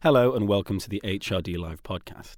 Hello, 0.00 0.32
and 0.32 0.46
welcome 0.46 0.78
to 0.78 0.88
the 0.88 1.00
HRD 1.02 1.58
Live 1.58 1.82
podcast. 1.82 2.36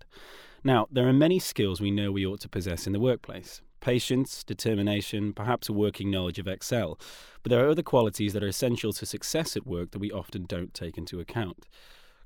Now, 0.64 0.86
there 0.90 1.06
are 1.06 1.12
many 1.12 1.38
skills 1.38 1.78
we 1.78 1.90
know 1.90 2.10
we 2.10 2.24
ought 2.24 2.40
to 2.40 2.48
possess 2.48 2.86
in 2.86 2.94
the 2.94 2.98
workplace 2.98 3.60
patience, 3.80 4.42
determination, 4.42 5.34
perhaps 5.34 5.68
a 5.68 5.74
working 5.74 6.10
knowledge 6.10 6.38
of 6.38 6.48
Excel. 6.48 6.98
But 7.42 7.50
there 7.50 7.62
are 7.62 7.68
other 7.68 7.82
qualities 7.82 8.32
that 8.32 8.42
are 8.42 8.48
essential 8.48 8.94
to 8.94 9.04
success 9.04 9.58
at 9.58 9.66
work 9.66 9.90
that 9.90 9.98
we 9.98 10.10
often 10.10 10.46
don't 10.46 10.72
take 10.72 10.96
into 10.96 11.20
account. 11.20 11.66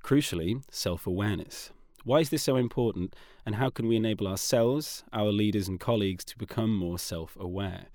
Crucially, 0.04 0.62
self 0.70 1.04
awareness. 1.04 1.72
Why 2.04 2.20
is 2.20 2.28
this 2.28 2.44
so 2.44 2.54
important, 2.54 3.16
and 3.44 3.56
how 3.56 3.70
can 3.70 3.88
we 3.88 3.96
enable 3.96 4.28
ourselves, 4.28 5.02
our 5.12 5.32
leaders, 5.32 5.66
and 5.66 5.80
colleagues 5.80 6.24
to 6.26 6.38
become 6.38 6.76
more 6.76 7.00
self 7.00 7.36
aware? 7.40 7.86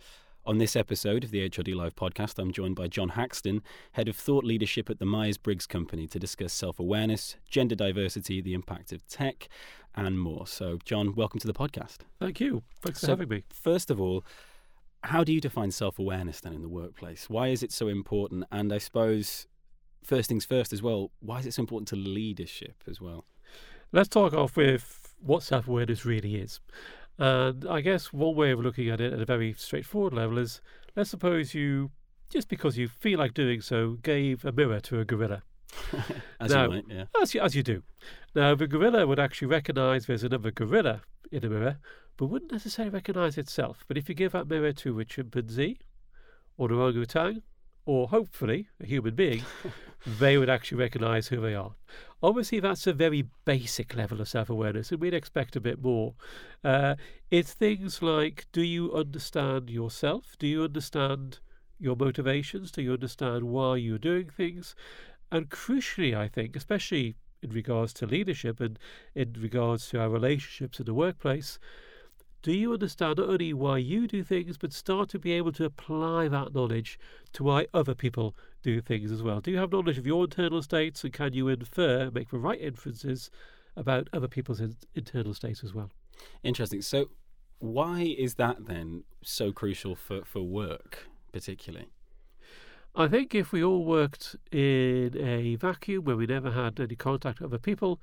On 0.50 0.58
this 0.58 0.76
episode 0.76 1.24
of 1.24 1.30
the 1.30 1.48
HRD 1.48 1.76
Live 1.76 1.96
podcast, 1.96 2.40
I'm 2.40 2.52
joined 2.52 2.76
by 2.76 2.88
John 2.88 3.10
Hackston, 3.12 3.62
Head 3.92 4.08
of 4.08 4.16
Thought 4.16 4.44
Leadership 4.44 4.90
at 4.90 4.98
the 4.98 5.06
Myers 5.06 5.38
Briggs 5.38 5.68
Company, 5.68 6.08
to 6.08 6.18
discuss 6.18 6.54
self 6.54 6.80
awareness, 6.80 7.36
gender 7.48 7.76
diversity, 7.76 8.42
the 8.42 8.56
impact 8.56 8.92
of 8.92 9.08
tech, 9.08 9.48
and 9.94 10.20
more. 10.20 10.48
So, 10.48 10.80
John, 10.84 11.14
welcome 11.14 11.40
to 11.42 11.46
the 11.46 11.54
podcast. 11.54 11.98
Thank 12.20 12.40
you. 12.40 12.64
Thanks 12.82 13.02
So, 13.02 13.06
for 13.06 13.12
having 13.12 13.30
me. 13.30 13.44
First 13.54 13.92
of 13.92 14.02
all, 14.02 14.26
how 15.04 15.24
do 15.24 15.32
you 15.32 15.40
define 15.40 15.70
self 15.70 16.00
awareness 16.00 16.42
then 16.42 16.54
in 16.54 16.64
the 16.64 16.68
workplace? 16.68 17.30
Why 17.30 17.50
is 17.50 17.62
it 17.62 17.72
so 17.72 17.88
important? 17.88 18.46
And 18.52 18.74
I 18.74 18.80
suppose, 18.80 19.46
first 20.04 20.30
things 20.30 20.46
first 20.46 20.74
as 20.74 20.82
well, 20.82 21.12
why 21.20 21.38
is 21.38 21.46
it 21.46 21.54
so 21.54 21.62
important 21.62 21.90
to 21.90 21.96
leadership 21.96 22.84
as 22.90 23.00
well? 23.00 23.26
Let's 23.92 24.10
talk 24.10 24.34
off 24.34 24.58
with 24.58 25.14
what 25.22 25.44
self 25.44 25.68
awareness 25.68 26.06
really 26.06 26.38
is. 26.38 26.60
And 27.20 27.68
I 27.68 27.82
guess 27.82 28.14
one 28.14 28.34
way 28.36 28.52
of 28.52 28.60
looking 28.62 28.90
at 28.90 29.02
it 29.02 29.14
at 29.14 29.20
a 29.20 29.26
very 29.26 29.54
straightforward 29.54 30.14
level 30.14 30.38
is 30.38 30.62
let's 30.96 31.10
suppose 31.10 31.54
you, 31.54 31.92
just 32.30 32.48
because 32.48 32.78
you 32.78 32.88
feel 32.88 33.20
like 33.20 33.34
doing 33.34 33.62
so, 33.62 33.98
gave 34.02 34.46
a 34.46 34.52
mirror 34.52 34.80
to 34.82 35.00
a 35.00 35.06
gorilla, 35.06 35.44
as 36.40 36.52
No. 36.52 36.64
you 36.64 36.70
might, 36.70 36.86
yeah. 36.90 37.04
as 37.22 37.34
you, 37.36 37.42
as 37.42 37.56
you 37.56 37.64
do. 37.64 37.84
Now, 38.34 38.56
the 38.56 38.68
gorilla 38.68 39.06
would 39.06 39.20
actually 39.20 39.50
recognize 39.50 40.06
there's 40.06 40.24
another 40.24 40.52
gorilla 40.52 41.02
in 41.32 41.42
the 41.42 41.50
mirror, 41.50 41.78
but 42.18 42.28
wouldn't 42.28 42.52
necessarily 42.52 42.92
recognize 42.94 43.38
itself. 43.38 43.84
But 43.88 43.98
if 43.98 44.08
you 44.10 44.16
give 44.16 44.32
that 44.32 44.48
mirror 44.48 44.72
to 44.74 45.00
a 45.00 45.06
chimpanzee 45.06 45.80
or 46.58 46.70
an 46.72 46.78
orangutan, 46.80 47.42
or 47.86 48.08
hopefully 48.10 48.68
a 48.82 48.86
human 48.86 49.16
being, 49.16 49.42
they 50.20 50.38
would 50.38 50.50
actually 50.50 50.78
recognize 50.78 51.28
who 51.28 51.42
they 51.42 51.56
are. 51.56 51.74
Obviously, 52.22 52.60
that's 52.60 52.86
a 52.86 52.94
very 52.94 53.26
basic 53.46 53.96
level 53.96 54.20
of 54.20 54.28
self 54.28 54.50
awareness, 54.50 54.92
and 54.92 55.00
we'd 55.00 55.14
expect 55.14 55.56
a 55.56 55.62
bit 55.62 55.82
more. 55.82 56.16
Uh, 56.64 56.96
it's 57.32 57.54
things 57.54 58.02
like 58.02 58.46
do 58.52 58.62
you 58.62 58.94
understand 58.94 59.70
yourself? 59.70 60.36
Do 60.38 60.48
you 60.48 60.64
understand 60.64 61.40
your 61.80 61.96
motivations? 61.96 62.72
Do 62.72 62.82
you 62.82 62.94
understand 62.94 63.46
why 63.46 63.78
you're 63.78 63.98
doing 63.98 64.30
things? 64.30 64.76
And 65.32 65.50
crucially, 65.50 66.16
I 66.16 66.28
think, 66.28 66.56
especially 66.56 67.16
in 67.42 67.52
regards 67.52 67.94
to 67.94 68.06
leadership 68.06 68.60
and 68.60 68.78
in 69.16 69.34
regards 69.40 69.88
to 69.90 70.02
our 70.02 70.10
relationships 70.10 70.80
in 70.80 70.86
the 70.86 70.94
workplace, 70.94 71.58
do 72.42 72.52
you 72.52 72.74
understand 72.74 73.18
not 73.18 73.30
only 73.30 73.54
why 73.54 73.78
you 73.78 74.08
do 74.08 74.24
things, 74.24 74.58
but 74.58 74.74
start 74.74 75.10
to 75.10 75.20
be 75.20 75.32
able 75.34 75.52
to 75.54 75.66
apply 75.66 76.28
that 76.28 76.54
knowledge 76.54 77.00
to 77.34 77.44
why 77.44 77.68
other 77.74 77.96
people 77.96 78.36
do 78.62 78.82
things 78.82 79.12
as 79.12 79.22
well? 79.24 79.40
Do 79.40 79.52
you 79.52 79.58
have 79.58 79.72
knowledge 79.72 79.98
of 79.98 80.06
your 80.06 80.24
internal 80.26 80.62
states 80.62 81.04
and 81.04 81.14
can 81.14 81.34
you 81.34 81.48
infer, 81.48 82.10
make 82.12 82.30
the 82.30 82.38
right 82.38 82.60
inferences 82.60 83.30
about 83.76 84.10
other 84.14 84.28
people's 84.28 84.60
in- 84.60 84.76
internal 84.96 85.34
states 85.34 85.64
as 85.64 85.74
well? 85.74 85.90
Interesting. 86.44 86.82
So, 86.82 87.10
why 87.60 88.02
is 88.18 88.36
that 88.36 88.66
then 88.68 89.04
so 89.24 89.52
crucial 89.52 89.96
for, 89.96 90.24
for 90.26 90.42
work, 90.42 91.08
particularly? 91.32 91.88
I 92.96 93.08
think 93.08 93.36
if 93.36 93.52
we 93.52 93.64
all 93.64 93.86
worked 93.86 94.36
in 94.52 95.16
a 95.18 95.56
vacuum 95.56 96.06
where 96.06 96.16
we 96.16 96.26
never 96.26 96.52
had 96.52 96.80
any 96.80 96.96
contact 96.96 97.40
with 97.40 97.50
other 97.52 97.60
people, 97.60 98.02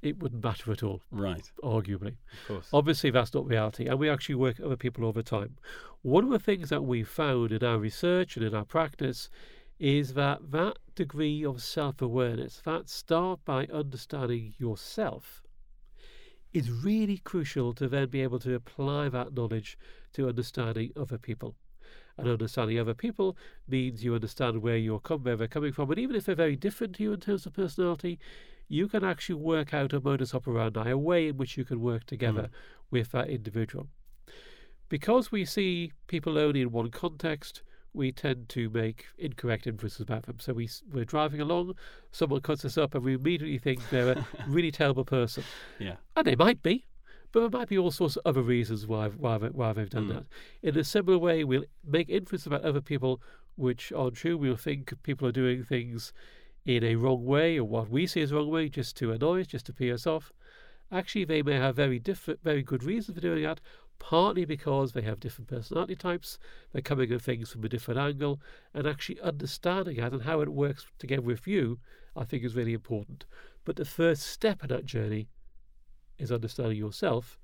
it 0.00 0.18
wouldn't 0.18 0.42
matter 0.42 0.72
at 0.72 0.82
all, 0.82 1.02
Right, 1.10 1.50
arguably. 1.62 2.16
of 2.32 2.48
course. 2.48 2.68
Obviously, 2.72 3.10
that's 3.10 3.34
not 3.34 3.46
reality, 3.46 3.86
and 3.86 3.98
we 3.98 4.08
actually 4.08 4.34
work 4.36 4.58
with 4.58 4.66
other 4.66 4.76
people 4.76 5.04
all 5.04 5.12
the 5.12 5.22
time. 5.22 5.56
One 6.02 6.24
of 6.24 6.30
the 6.30 6.38
things 6.38 6.70
that 6.70 6.82
we've 6.84 7.08
found 7.08 7.52
in 7.52 7.62
our 7.64 7.78
research 7.78 8.36
and 8.36 8.44
in 8.44 8.54
our 8.54 8.64
practice 8.64 9.28
is 9.82 10.14
that 10.14 10.52
that 10.52 10.78
degree 10.94 11.44
of 11.44 11.60
self 11.60 12.00
awareness, 12.00 12.62
that 12.64 12.88
start 12.88 13.40
by 13.44 13.66
understanding 13.66 14.54
yourself, 14.56 15.42
is 16.52 16.70
really 16.70 17.18
crucial 17.18 17.72
to 17.72 17.88
then 17.88 18.08
be 18.08 18.22
able 18.22 18.38
to 18.38 18.54
apply 18.54 19.08
that 19.08 19.34
knowledge 19.34 19.76
to 20.12 20.28
understanding 20.28 20.92
other 20.96 21.18
people. 21.18 21.56
And 22.16 22.28
understanding 22.28 22.78
other 22.78 22.94
people 22.94 23.36
means 23.66 24.04
you 24.04 24.14
understand 24.14 24.62
where 24.62 24.76
you're 24.76 25.00
com- 25.00 25.24
where 25.24 25.36
they're 25.36 25.48
coming 25.48 25.72
from, 25.72 25.90
and 25.90 25.98
even 25.98 26.14
if 26.14 26.26
they're 26.26 26.36
very 26.36 26.54
different 26.54 26.94
to 26.96 27.02
you 27.02 27.12
in 27.12 27.18
terms 27.18 27.44
of 27.44 27.52
personality, 27.52 28.20
you 28.68 28.86
can 28.86 29.02
actually 29.02 29.34
work 29.34 29.74
out 29.74 29.92
a 29.92 30.00
modus 30.00 30.32
operandi, 30.32 30.90
a 30.90 30.96
way 30.96 31.26
in 31.26 31.36
which 31.36 31.56
you 31.56 31.64
can 31.64 31.80
work 31.80 32.04
together 32.04 32.42
mm. 32.42 32.50
with 32.92 33.10
that 33.10 33.28
individual. 33.28 33.88
Because 34.88 35.32
we 35.32 35.44
see 35.44 35.90
people 36.06 36.38
only 36.38 36.60
in 36.60 36.70
one 36.70 36.90
context, 36.90 37.62
we 37.94 38.10
tend 38.12 38.48
to 38.50 38.70
make 38.70 39.06
incorrect 39.18 39.66
inferences 39.66 40.00
about 40.00 40.24
them. 40.24 40.36
So 40.40 40.52
we, 40.54 40.68
we're 40.90 41.04
driving 41.04 41.40
along, 41.40 41.74
someone 42.10 42.40
cuts 42.40 42.64
us 42.64 42.78
up, 42.78 42.94
and 42.94 43.04
we 43.04 43.14
immediately 43.14 43.58
think 43.58 43.88
they're 43.90 44.12
a 44.12 44.26
really 44.46 44.70
terrible 44.70 45.04
person. 45.04 45.44
Yeah. 45.78 45.96
And 46.16 46.26
they 46.26 46.36
might 46.36 46.62
be, 46.62 46.86
but 47.32 47.40
there 47.40 47.58
might 47.60 47.68
be 47.68 47.76
all 47.78 47.90
sorts 47.90 48.16
of 48.16 48.22
other 48.24 48.42
reasons 48.42 48.86
why, 48.86 49.08
why, 49.08 49.36
why 49.38 49.72
they've 49.72 49.90
done 49.90 50.06
Mm. 50.08 50.14
that. 50.14 50.24
In 50.62 50.78
a 50.78 50.84
similar 50.84 51.18
way, 51.18 51.44
we'll 51.44 51.64
make 51.86 52.08
inferences 52.08 52.46
about 52.46 52.62
other 52.64 52.80
people 52.80 53.20
which 53.56 53.92
aren't 53.92 54.14
true. 54.16 54.38
We'll 54.38 54.56
think 54.56 54.94
people 55.02 55.28
are 55.28 55.32
doing 55.32 55.62
things 55.62 56.12
in 56.64 56.82
a 56.84 56.94
wrong 56.96 57.24
way 57.24 57.58
or 57.58 57.64
what 57.64 57.90
we 57.90 58.06
see 58.06 58.22
as 58.22 58.32
wrong 58.32 58.48
way 58.48 58.68
just 58.68 58.96
to 58.96 59.12
annoy 59.12 59.40
us, 59.42 59.46
just 59.48 59.66
to 59.66 59.72
pee 59.74 59.92
us 59.92 60.06
off. 60.06 60.32
Actually, 60.90 61.24
they 61.24 61.42
may 61.42 61.54
have 61.54 61.74
very 61.76 61.98
different, 61.98 62.42
very 62.42 62.62
good 62.62 62.84
reasons 62.84 63.14
for 63.16 63.20
doing 63.20 63.42
that. 63.42 63.60
Partly 64.02 64.44
because 64.44 64.92
they 64.92 65.02
have 65.02 65.20
different 65.20 65.48
personality 65.48 65.94
types, 65.94 66.36
they're 66.72 66.82
coming 66.82 67.12
at 67.12 67.22
things 67.22 67.50
from 67.50 67.62
a 67.62 67.68
different 67.68 68.00
angle, 68.00 68.40
and 68.74 68.84
actually 68.84 69.20
understanding 69.20 69.98
that 69.98 70.12
and 70.12 70.22
how 70.22 70.40
it 70.40 70.48
works 70.48 70.86
together 70.98 71.22
with 71.22 71.46
you, 71.46 71.78
I 72.16 72.24
think 72.24 72.42
is 72.42 72.56
really 72.56 72.74
important. 72.74 73.26
But 73.64 73.76
the 73.76 73.84
first 73.84 74.24
step 74.24 74.64
in 74.64 74.70
that 74.70 74.86
journey 74.86 75.28
is 76.18 76.32
understanding 76.32 76.78
yourself 76.78 77.38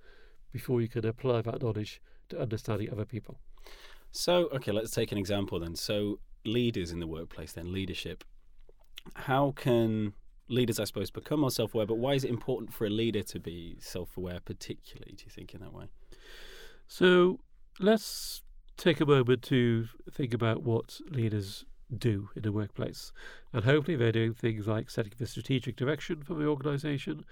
before 0.50 0.80
you 0.80 0.88
can 0.88 1.06
apply 1.06 1.42
that 1.42 1.62
knowledge 1.62 2.02
to 2.30 2.41
understanding 2.41 2.91
other 2.91 3.04
people. 3.04 3.38
So, 4.10 4.48
okay, 4.48 4.72
let's 4.72 4.91
take 4.91 5.12
an 5.12 5.18
example 5.18 5.60
then. 5.60 5.76
So, 5.76 6.18
leaders 6.44 6.91
in 6.91 6.98
the 6.98 7.06
workplace, 7.06 7.52
then 7.52 7.72
leadership. 7.72 8.24
How 9.14 9.52
can 9.52 10.12
leaders, 10.48 10.80
I 10.80 10.84
suppose, 10.84 11.12
become 11.12 11.41
more 11.41 11.52
self 11.52 11.72
aware? 11.72 11.86
But 11.86 11.98
why 11.98 12.14
is 12.14 12.24
it 12.24 12.30
important 12.30 12.74
for 12.74 12.84
a 12.84 12.91
leader 12.91 13.22
to 13.22 13.38
be 13.38 13.76
self 13.78 14.16
aware, 14.16 14.41
particularly, 14.44 15.14
do 15.16 15.24
you 15.24 15.30
think, 15.30 15.54
in 15.54 15.60
that 15.60 15.72
way? 15.72 15.86
So 16.88 17.38
let's 17.78 18.43
take 18.78 19.00
a 19.00 19.06
moment 19.06 19.43
to 19.43 19.88
think 20.10 20.32
about 20.32 20.62
what 20.62 21.00
leaders 21.10 21.65
do 21.97 22.31
in 22.34 22.43
the 22.43 22.53
workplace. 22.53 23.12
And 23.53 23.65
hopefully 23.65 23.97
they're 23.97 24.10
doing 24.10 24.34
things 24.34 24.66
like 24.66 24.91
setting 24.91 25.12
the 25.19 25.27
strategic 25.27 25.77
direction 25.77 26.22
for 26.22 26.34
the 26.34 26.47
organisation. 26.47 27.25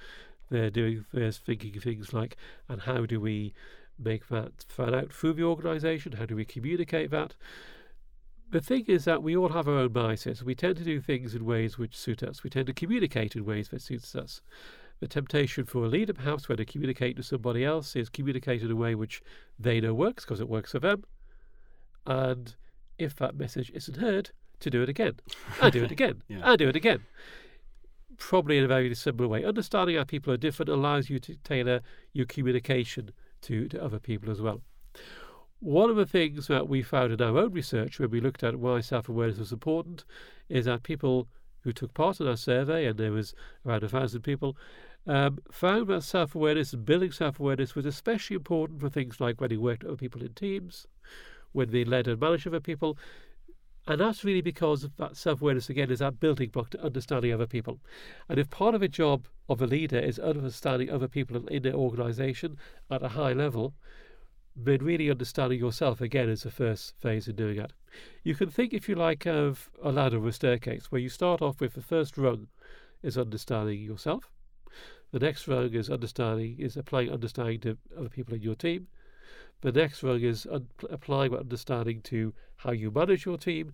They're 0.50 0.70
doing 0.70 1.06
they're 1.12 1.32
thinking 1.32 1.80
things 1.80 2.12
like 2.12 2.36
and 2.68 2.82
how 2.82 3.06
do 3.06 3.18
we 3.18 3.54
make 3.98 4.28
that 4.28 4.64
fan 4.68 4.94
out 4.94 5.12
through 5.12 5.32
the 5.32 5.44
organisation? 5.44 6.12
How 6.12 6.26
do 6.26 6.36
we 6.36 6.44
communicate 6.44 7.10
that? 7.10 7.34
The 8.50 8.60
thing 8.60 8.84
is 8.86 9.06
that 9.06 9.22
we 9.22 9.36
all 9.36 9.48
have 9.48 9.66
our 9.66 9.78
own 9.78 9.92
biases. 9.92 10.44
We 10.44 10.54
tend 10.54 10.76
to 10.76 10.84
do 10.84 11.00
things 11.00 11.34
in 11.34 11.44
ways 11.44 11.78
which 11.78 11.96
suit 11.96 12.22
us. 12.22 12.44
We 12.44 12.50
tend 12.50 12.66
to 12.66 12.72
communicate 12.72 13.34
in 13.34 13.44
ways 13.44 13.70
that 13.70 13.82
suits 13.82 14.14
us. 14.14 14.40
The 15.00 15.08
temptation 15.08 15.64
for 15.66 15.84
a 15.84 15.88
leader, 15.88 16.14
perhaps, 16.14 16.48
when 16.48 16.56
they 16.56 16.64
communicate 16.64 17.16
to 17.16 17.22
somebody 17.22 17.64
else, 17.64 17.94
is 17.96 18.08
communicate 18.08 18.62
in 18.62 18.70
a 18.70 18.76
way 18.76 18.94
which 18.94 19.22
they 19.58 19.80
know 19.80 19.92
works 19.92 20.24
because 20.24 20.40
it 20.40 20.48
works 20.48 20.72
for 20.72 20.78
them. 20.78 21.04
And 22.06 22.54
if 22.98 23.16
that 23.16 23.36
message 23.36 23.70
isn't 23.74 23.98
heard, 23.98 24.30
to 24.60 24.70
do 24.70 24.82
it 24.82 24.88
again, 24.88 25.16
and 25.60 25.70
do 25.72 25.84
it 25.84 25.90
again, 25.98 26.22
Yeah. 26.28 26.40
and 26.44 26.58
do 26.58 26.68
it 26.68 26.76
again. 26.76 27.02
Probably 28.16 28.56
in 28.56 28.64
a 28.64 28.68
very 28.68 28.94
similar 28.94 29.28
way. 29.28 29.44
Understanding 29.44 29.96
how 29.96 30.04
people 30.04 30.32
are 30.32 30.38
different 30.38 30.70
allows 30.70 31.10
you 31.10 31.18
to 31.18 31.36
tailor 31.44 31.82
your 32.14 32.24
communication 32.24 33.10
to, 33.42 33.68
to 33.68 33.84
other 33.84 33.98
people 33.98 34.30
as 34.30 34.40
well. 34.40 34.62
One 35.60 35.90
of 35.90 35.96
the 35.96 36.06
things 36.06 36.46
that 36.46 36.68
we 36.68 36.82
found 36.82 37.12
in 37.12 37.20
our 37.20 37.36
own 37.36 37.52
research 37.52 37.98
when 37.98 38.10
we 38.10 38.20
looked 38.20 38.42
at 38.42 38.56
why 38.56 38.80
self 38.80 39.08
awareness 39.10 39.38
was 39.38 39.52
important 39.52 40.04
is 40.48 40.64
that 40.64 40.82
people 40.82 41.28
who 41.66 41.72
took 41.72 41.92
part 41.94 42.20
in 42.20 42.28
our 42.28 42.36
survey, 42.36 42.86
and 42.86 42.96
there 42.96 43.10
was 43.10 43.34
around 43.66 43.82
a 43.82 43.88
thousand 43.88 44.22
people, 44.22 44.56
um, 45.08 45.38
found 45.50 45.88
that 45.88 46.04
self 46.04 46.36
awareness 46.36 46.72
and 46.72 46.84
building 46.84 47.10
self 47.10 47.40
awareness 47.40 47.74
was 47.74 47.84
especially 47.84 48.36
important 48.36 48.80
for 48.80 48.88
things 48.88 49.20
like 49.20 49.40
when 49.40 49.50
he 49.50 49.56
worked 49.56 49.82
with 49.82 49.98
people 49.98 50.22
in 50.22 50.32
teams, 50.34 50.86
when 51.50 51.72
they 51.72 51.84
led 51.84 52.06
and 52.06 52.20
managed 52.20 52.46
other 52.46 52.60
people. 52.60 52.96
And 53.88 54.00
that's 54.00 54.24
really 54.24 54.42
because 54.42 54.88
that 54.96 55.16
self 55.16 55.42
awareness, 55.42 55.68
again, 55.68 55.90
is 55.90 55.98
that 55.98 56.20
building 56.20 56.50
block 56.50 56.70
to 56.70 56.84
understanding 56.84 57.32
other 57.32 57.48
people. 57.48 57.80
And 58.28 58.38
if 58.38 58.48
part 58.48 58.76
of 58.76 58.82
a 58.82 58.88
job 58.88 59.26
of 59.48 59.60
a 59.60 59.66
leader 59.66 59.98
is 59.98 60.20
understanding 60.20 60.88
other 60.88 61.08
people 61.08 61.48
in 61.48 61.62
their 61.62 61.74
organisation 61.74 62.58
at 62.92 63.02
a 63.02 63.08
high 63.08 63.32
level, 63.32 63.74
then 64.56 64.78
really 64.78 65.10
understanding 65.10 65.58
yourself 65.58 66.00
again 66.00 66.30
is 66.30 66.42
the 66.42 66.50
first 66.50 66.94
phase 66.98 67.28
in 67.28 67.36
doing 67.36 67.58
that. 67.58 67.72
You 68.22 68.34
can 68.34 68.50
think, 68.50 68.72
if 68.72 68.88
you 68.88 68.94
like, 68.94 69.26
of 69.26 69.70
a 69.82 69.92
ladder 69.92 70.18
or 70.18 70.28
a 70.28 70.32
staircase 70.32 70.90
where 70.90 71.00
you 71.00 71.10
start 71.10 71.42
off 71.42 71.60
with 71.60 71.74
the 71.74 71.82
first 71.82 72.16
rung 72.16 72.48
is 73.02 73.18
understanding 73.18 73.80
yourself. 73.80 74.30
The 75.12 75.18
next 75.18 75.46
rung 75.46 75.74
is 75.74 75.90
understanding 75.90 76.56
is 76.58 76.76
applying 76.76 77.10
understanding 77.10 77.60
to 77.60 77.78
other 77.96 78.08
people 78.08 78.34
in 78.34 78.42
your 78.42 78.54
team. 78.54 78.88
The 79.60 79.72
next 79.72 80.02
rung 80.02 80.22
is 80.22 80.46
un- 80.50 80.68
applying 80.90 81.34
understanding 81.34 82.00
to 82.02 82.34
how 82.56 82.72
you 82.72 82.90
manage 82.90 83.24
your 83.26 83.38
team. 83.38 83.72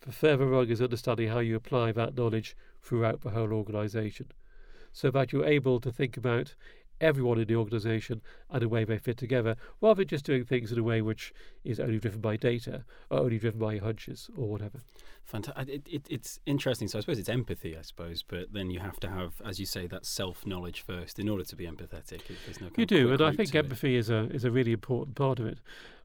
The 0.00 0.12
further 0.12 0.46
rung 0.46 0.68
is 0.68 0.82
understanding 0.82 1.28
how 1.28 1.40
you 1.40 1.56
apply 1.56 1.92
that 1.92 2.16
knowledge 2.16 2.56
throughout 2.82 3.22
the 3.22 3.30
whole 3.30 3.52
organisation, 3.52 4.30
so 4.92 5.10
that 5.10 5.32
you're 5.32 5.44
able 5.44 5.80
to 5.80 5.90
think 5.90 6.16
about 6.16 6.54
everyone 7.00 7.38
in 7.38 7.46
the 7.46 7.56
organisation 7.56 8.22
and 8.50 8.62
the 8.62 8.68
way 8.68 8.84
they 8.84 8.98
fit 8.98 9.16
together, 9.16 9.56
rather 9.80 10.02
than 10.02 10.08
just 10.08 10.24
doing 10.24 10.44
things 10.44 10.72
in 10.72 10.78
a 10.78 10.82
way 10.82 11.02
which 11.02 11.32
is 11.64 11.80
only 11.80 11.98
driven 11.98 12.20
by 12.20 12.36
data 12.36 12.84
or 13.10 13.20
only 13.20 13.38
driven 13.38 13.60
by 13.60 13.78
hunches 13.78 14.30
or 14.36 14.48
whatever. 14.48 14.80
Fantastic. 15.24 15.68
It, 15.68 15.88
it, 15.90 16.06
it's 16.08 16.40
interesting. 16.46 16.86
So 16.86 16.98
I 16.98 17.00
suppose 17.00 17.18
it's 17.18 17.28
empathy, 17.28 17.76
I 17.76 17.82
suppose, 17.82 18.22
but 18.22 18.52
then 18.52 18.70
you 18.70 18.78
have 18.78 19.00
to 19.00 19.08
have, 19.08 19.42
as 19.44 19.58
you 19.58 19.66
say, 19.66 19.86
that 19.88 20.06
self 20.06 20.46
knowledge 20.46 20.82
first 20.82 21.18
in 21.18 21.28
order 21.28 21.44
to 21.44 21.56
be 21.56 21.66
empathetic. 21.66 22.22
There's 22.44 22.60
no 22.60 22.68
you 22.76 22.86
do, 22.86 23.12
and 23.12 23.20
I 23.20 23.32
think 23.32 23.54
empathy 23.54 23.96
it. 23.96 24.00
is 24.00 24.10
a 24.10 24.30
is 24.30 24.44
a 24.44 24.50
really 24.52 24.72
important 24.72 25.16
part 25.16 25.40
of 25.40 25.46
it. 25.46 25.58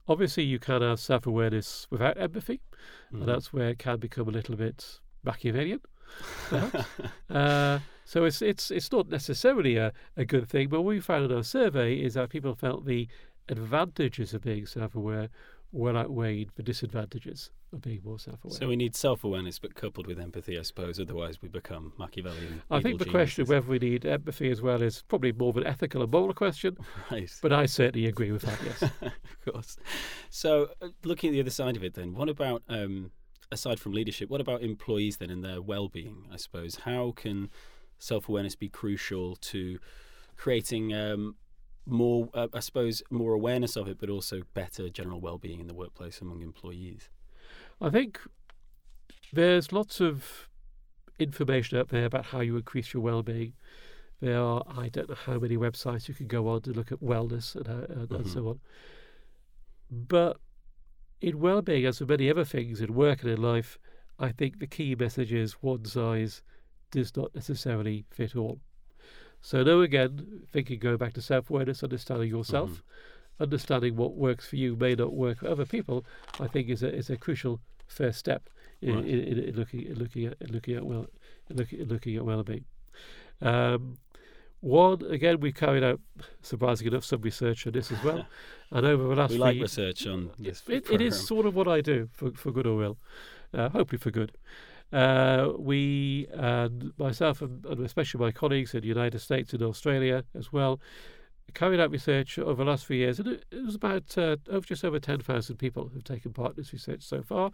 Obviously, 0.07 0.43
you 0.43 0.57
can 0.57 0.81
have 0.81 0.99
self 0.99 1.27
awareness 1.27 1.85
without 1.91 2.19
empathy, 2.19 2.61
mm-hmm. 3.07 3.17
and 3.17 3.27
that's 3.27 3.53
where 3.53 3.69
it 3.69 3.79
can 3.79 3.99
become 3.99 4.27
a 4.27 4.31
little 4.31 4.55
bit 4.55 4.99
Machiavellian. 5.23 5.81
uh, 7.29 7.79
so 8.11 8.25
it's 8.25 8.41
it's 8.41 8.71
it's 8.71 8.91
not 8.91 9.07
necessarily 9.07 9.77
a, 9.77 9.93
a 10.17 10.25
good 10.25 10.49
thing, 10.49 10.67
but 10.67 10.81
what 10.81 10.89
we 10.89 10.99
found 10.99 11.23
in 11.23 11.31
our 11.31 11.43
survey 11.43 11.95
is 11.95 12.15
that 12.15 12.27
people 12.29 12.53
felt 12.53 12.85
the 12.85 13.07
advantages 13.47 14.33
of 14.33 14.41
being 14.41 14.65
self-aware 14.65 15.29
well 15.71 15.95
outweighed 15.95 16.49
the 16.55 16.63
disadvantages 16.63 17.51
of 17.71 17.81
being 17.81 18.01
more 18.03 18.19
self-aware. 18.19 18.53
So 18.53 18.67
we 18.67 18.75
need 18.75 18.97
self-awareness, 18.97 19.59
but 19.59 19.75
coupled 19.75 20.07
with 20.07 20.19
empathy, 20.19 20.59
I 20.59 20.63
suppose. 20.63 20.99
Otherwise, 20.99 21.41
we 21.41 21.47
become 21.47 21.93
Machiavellian. 21.97 22.61
I 22.69 22.81
think 22.81 22.99
the 22.99 23.05
geniuses. 23.05 23.11
question 23.11 23.41
of 23.43 23.47
whether 23.47 23.67
we 23.67 23.79
need 23.79 24.05
empathy 24.05 24.51
as 24.51 24.61
well 24.61 24.81
is 24.81 25.03
probably 25.07 25.31
more 25.31 25.51
of 25.51 25.55
an 25.55 25.65
ethical 25.65 26.01
and 26.01 26.11
moral 26.11 26.33
question. 26.33 26.75
Right. 27.09 27.31
But 27.41 27.53
I 27.53 27.65
certainly 27.65 28.07
agree 28.07 28.33
with 28.33 28.41
that. 28.41 28.59
Yes, 28.65 28.81
of 29.01 29.53
course. 29.53 29.77
So, 30.29 30.67
uh, 30.81 30.89
looking 31.05 31.29
at 31.29 31.31
the 31.31 31.39
other 31.39 31.49
side 31.49 31.77
of 31.77 31.83
it, 31.85 31.93
then, 31.93 32.13
what 32.13 32.27
about 32.27 32.61
um, 32.67 33.11
aside 33.53 33.79
from 33.79 33.93
leadership, 33.93 34.29
what 34.29 34.41
about 34.41 34.63
employees 34.63 35.15
then 35.15 35.29
and 35.29 35.45
their 35.45 35.61
well-being? 35.61 36.27
I 36.29 36.35
suppose 36.35 36.79
how 36.83 37.13
can 37.15 37.49
self-awareness 38.01 38.55
be 38.55 38.67
crucial 38.67 39.35
to 39.35 39.79
creating 40.35 40.93
um, 40.93 41.35
more, 41.85 42.29
uh, 42.33 42.47
I 42.53 42.59
suppose, 42.59 43.03
more 43.11 43.33
awareness 43.33 43.75
of 43.75 43.87
it, 43.87 43.99
but 43.99 44.09
also 44.09 44.41
better 44.53 44.89
general 44.89 45.21
well-being 45.21 45.59
in 45.59 45.67
the 45.67 45.73
workplace 45.73 46.19
among 46.19 46.41
employees? 46.41 47.09
I 47.79 47.89
think 47.89 48.19
there's 49.31 49.71
lots 49.71 50.01
of 50.01 50.49
information 51.19 51.77
out 51.77 51.89
there 51.89 52.05
about 52.05 52.25
how 52.25 52.39
you 52.39 52.57
increase 52.57 52.93
your 52.93 53.03
well-being. 53.03 53.53
There 54.19 54.39
are 54.39 54.63
I 54.67 54.89
don't 54.89 55.09
know 55.09 55.15
how 55.15 55.37
many 55.37 55.57
websites 55.57 56.07
you 56.07 56.13
can 56.13 56.27
go 56.27 56.47
on 56.47 56.61
to 56.63 56.71
look 56.71 56.91
at 56.91 56.99
wellness 56.99 57.55
and, 57.55 57.67
uh, 57.67 57.71
and, 57.71 58.09
mm-hmm. 58.09 58.15
and 58.15 58.27
so 58.27 58.47
on. 58.47 58.59
But 59.91 60.37
in 61.21 61.39
well-being, 61.39 61.85
as 61.85 61.99
with 61.99 62.09
many 62.09 62.29
other 62.29 62.45
things 62.45 62.81
in 62.81 62.95
work 62.95 63.21
and 63.21 63.31
in 63.31 63.41
life, 63.41 63.77
I 64.17 64.31
think 64.31 64.59
the 64.59 64.67
key 64.67 64.95
message 64.95 65.33
is 65.33 65.53
one 65.53 65.85
size 65.85 66.41
does 66.91 67.15
not 67.15 67.33
necessarily 67.33 68.05
fit 68.11 68.35
all. 68.35 68.59
So 69.41 69.63
now 69.63 69.81
again, 69.81 70.43
thinking 70.51 70.79
going 70.79 70.97
back 70.97 71.13
to 71.13 71.21
self-awareness, 71.21 71.83
understanding 71.83 72.29
yourself, 72.29 72.69
mm-hmm. 72.69 73.43
understanding 73.43 73.95
what 73.95 74.15
works 74.15 74.47
for 74.47 74.55
you 74.55 74.75
may 74.75 74.93
not 74.93 75.13
work 75.13 75.39
for 75.39 75.47
other 75.47 75.65
people, 75.65 76.05
I 76.39 76.47
think 76.47 76.69
is 76.69 76.83
a 76.83 76.93
is 76.93 77.09
a 77.09 77.17
crucial 77.17 77.59
first 77.87 78.19
step 78.19 78.49
in, 78.81 78.95
right. 78.95 79.05
in, 79.05 79.19
in, 79.19 79.39
in 79.39 79.55
looking 79.55 79.81
in 79.83 79.95
looking 79.95 80.25
at 80.27 80.51
looking 80.51 80.75
at 80.75 80.85
well 80.85 81.07
looking 81.49 81.87
looking 81.87 82.15
at 82.15 82.25
well-being. 82.25 82.65
Um, 83.41 83.97
one, 84.61 85.03
again, 85.09 85.39
we 85.39 85.51
carried 85.51 85.83
out, 85.83 85.99
surprisingly 86.43 86.91
enough, 86.93 87.03
some 87.03 87.21
research 87.21 87.65
on 87.65 87.73
this 87.73 87.91
as 87.91 88.03
well. 88.03 88.27
and 88.71 88.85
over 88.85 89.07
the 89.07 89.15
last 89.15 89.31
we 89.31 89.37
like 89.39 89.59
research 89.59 90.05
on 90.05 90.29
this. 90.37 90.61
It, 90.67 90.89
it 90.91 91.01
is 91.01 91.19
sort 91.27 91.47
of 91.47 91.55
what 91.55 91.67
I 91.67 91.81
do 91.81 92.09
for, 92.13 92.31
for 92.31 92.51
good 92.51 92.67
or 92.67 92.83
ill, 92.83 92.97
uh, 93.55 93.69
hopefully 93.69 93.97
for 93.97 94.11
good. 94.11 94.33
Uh, 94.91 95.53
we, 95.57 96.27
and 96.33 96.91
myself 96.97 97.41
and, 97.41 97.65
and, 97.65 97.85
especially 97.85 98.19
my 98.19 98.31
colleagues 98.31 98.73
in 98.73 98.81
the 98.81 98.87
United 98.87 99.19
States 99.19 99.53
and 99.53 99.61
Australia 99.63 100.23
as 100.35 100.51
well, 100.51 100.79
carried 101.53 101.79
out 101.79 101.91
research 101.91 102.37
over 102.39 102.63
the 102.63 102.69
last 102.69 102.85
few 102.85 102.97
years, 102.97 103.19
and 103.19 103.27
it, 103.27 103.45
it 103.51 103.65
was 103.65 103.75
about 103.75 104.17
uh, 104.17 104.35
over 104.49 104.65
just 104.65 104.83
over 104.83 104.99
10,000 104.99 105.55
people 105.57 105.89
who've 105.93 106.03
taken 106.03 106.33
part 106.33 106.51
in 106.51 106.55
this 106.57 106.73
research 106.73 107.03
so 107.03 107.21
far, 107.21 107.51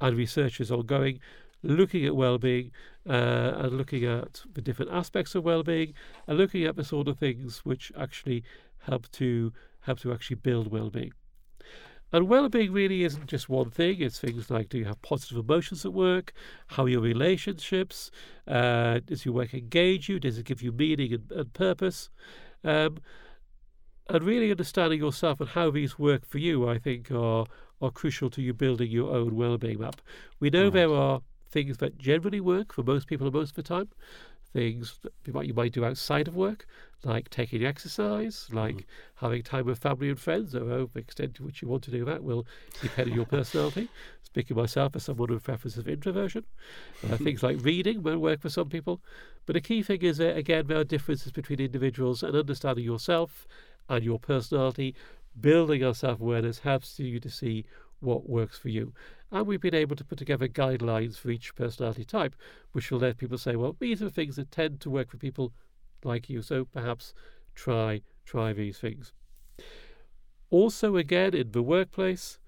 and 0.00 0.16
research 0.16 0.60
is 0.60 0.70
ongoing 0.70 1.20
looking 1.62 2.04
at 2.06 2.14
well-being 2.14 2.70
uh, 3.08 3.52
and 3.56 3.76
looking 3.76 4.04
at 4.04 4.42
the 4.52 4.62
different 4.62 4.92
aspects 4.92 5.34
of 5.34 5.44
well-being 5.44 5.92
and 6.26 6.38
looking 6.38 6.64
at 6.64 6.76
the 6.76 6.84
sort 6.84 7.08
of 7.08 7.18
things 7.18 7.64
which 7.64 7.90
actually 7.98 8.44
help 8.82 9.10
to 9.10 9.52
help 9.80 9.98
to 10.00 10.12
actually 10.12 10.36
build 10.36 10.70
well-being. 10.70 11.12
And 12.12 12.28
well-being 12.28 12.72
really 12.72 13.04
isn't 13.04 13.26
just 13.26 13.48
one 13.48 13.70
thing. 13.70 14.00
It's 14.00 14.18
things 14.18 14.50
like 14.50 14.68
do 14.70 14.78
you 14.78 14.86
have 14.86 15.00
positive 15.02 15.38
emotions 15.38 15.84
at 15.84 15.92
work? 15.92 16.32
How 16.68 16.84
are 16.84 16.88
your 16.88 17.02
relationships? 17.02 18.10
Uh, 18.46 19.00
does 19.04 19.24
your 19.24 19.34
work 19.34 19.52
engage 19.52 20.08
you? 20.08 20.18
Does 20.18 20.38
it 20.38 20.46
give 20.46 20.62
you 20.62 20.72
meaning 20.72 21.12
and, 21.12 21.30
and 21.32 21.52
purpose? 21.52 22.08
Um, 22.64 22.98
and 24.08 24.24
really 24.24 24.50
understanding 24.50 24.98
yourself 24.98 25.38
and 25.40 25.50
how 25.50 25.70
these 25.70 25.98
work 25.98 26.24
for 26.24 26.38
you, 26.38 26.68
I 26.68 26.78
think, 26.78 27.10
are 27.10 27.46
are 27.80 27.90
crucial 27.90 28.28
to 28.28 28.42
you 28.42 28.52
building 28.52 28.90
your 28.90 29.14
own 29.14 29.36
well-being 29.36 29.78
map. 29.78 30.00
We 30.40 30.50
know 30.50 30.64
right. 30.64 30.72
there 30.72 30.92
are 30.92 31.20
things 31.48 31.76
that 31.78 31.96
generally 31.96 32.40
work 32.40 32.72
for 32.72 32.82
most 32.82 33.06
people 33.06 33.30
most 33.30 33.50
of 33.50 33.54
the 33.54 33.62
time. 33.62 33.88
Things 34.52 34.98
that 35.02 35.12
you 35.26 35.32
might, 35.32 35.46
you 35.46 35.54
might 35.54 35.72
do 35.72 35.84
outside 35.84 36.26
of 36.26 36.34
work, 36.34 36.66
like 37.04 37.28
taking 37.28 37.64
exercise, 37.64 38.48
like 38.50 38.76
mm. 38.76 38.84
having 39.16 39.42
time 39.42 39.66
with 39.66 39.78
family 39.78 40.08
and 40.08 40.18
friends, 40.18 40.54
or 40.54 40.64
the 40.64 40.98
extent 40.98 41.34
to 41.34 41.44
which 41.44 41.62
you 41.62 41.68
want 41.68 41.82
to 41.84 41.90
do 41.90 42.04
that 42.06 42.24
will 42.24 42.46
depend 42.80 43.10
on 43.10 43.16
your 43.16 43.26
personality. 43.26 43.88
Speaking 44.22 44.56
myself 44.56 44.94
as 44.94 45.04
someone 45.04 45.30
with 45.30 45.42
preferences 45.42 45.78
of 45.78 45.88
introversion, 45.88 46.44
uh, 47.10 47.16
things 47.16 47.42
like 47.42 47.62
reading 47.62 48.02
will 48.02 48.18
work 48.18 48.40
for 48.40 48.50
some 48.50 48.68
people. 48.68 49.00
But 49.46 49.54
the 49.54 49.60
key 49.60 49.82
thing 49.82 50.02
is 50.02 50.18
that, 50.18 50.36
again, 50.36 50.66
there 50.66 50.78
are 50.78 50.84
differences 50.84 51.32
between 51.32 51.60
individuals 51.60 52.22
and 52.22 52.36
understanding 52.36 52.84
yourself 52.84 53.46
and 53.88 54.04
your 54.04 54.18
personality. 54.18 54.94
Building 55.40 55.80
your 55.80 55.94
self 55.94 56.20
awareness 56.20 56.58
helps 56.58 56.98
you 56.98 57.20
to 57.20 57.30
see 57.30 57.64
what 58.00 58.28
works 58.28 58.58
for 58.58 58.68
you. 58.68 58.92
And 59.30 59.46
we've 59.46 59.60
been 59.60 59.74
able 59.74 59.96
to 59.96 60.04
put 60.04 60.18
together 60.18 60.48
guidelines 60.48 61.18
for 61.18 61.30
each 61.30 61.54
personality 61.54 62.04
type, 62.04 62.34
which 62.72 62.90
will 62.90 63.00
let 63.00 63.18
people 63.18 63.36
say, 63.36 63.56
well, 63.56 63.76
these 63.78 64.02
are 64.02 64.08
things 64.08 64.36
that 64.36 64.50
tend 64.50 64.80
to 64.80 64.90
work 64.90 65.10
for 65.10 65.18
people 65.18 65.52
like 66.02 66.30
you. 66.30 66.40
So 66.42 66.64
perhaps 66.64 67.12
try 67.54 68.02
try 68.24 68.52
these 68.52 68.78
things. 68.78 69.12
Also, 70.50 70.96
again, 70.96 71.34
in 71.34 71.52
the 71.52 71.62
workplace, 71.62 72.38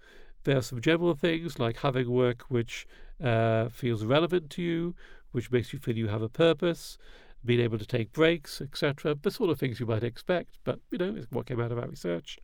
there 0.44 0.56
are 0.56 0.62
some 0.62 0.80
general 0.80 1.14
things 1.14 1.58
like 1.58 1.78
having 1.78 2.10
work 2.10 2.42
which 2.48 2.86
uh, 3.22 3.68
feels 3.68 4.04
relevant 4.04 4.48
to 4.50 4.62
you, 4.62 4.94
which 5.32 5.50
makes 5.50 5.72
you 5.72 5.78
feel 5.78 5.96
you 5.96 6.08
have 6.08 6.22
a 6.22 6.28
purpose, 6.28 6.96
being 7.44 7.60
able 7.60 7.78
to 7.78 7.86
take 7.86 8.12
breaks, 8.12 8.60
etc. 8.60 9.14
The 9.20 9.30
sort 9.30 9.50
of 9.50 9.58
things 9.58 9.80
you 9.80 9.86
might 9.86 10.02
expect, 10.02 10.58
but 10.64 10.80
you 10.90 10.98
know, 10.98 11.14
it's 11.16 11.30
what 11.30 11.46
came 11.46 11.60
out 11.60 11.72
of 11.72 11.78
our 11.78 11.88
research. 11.88 12.38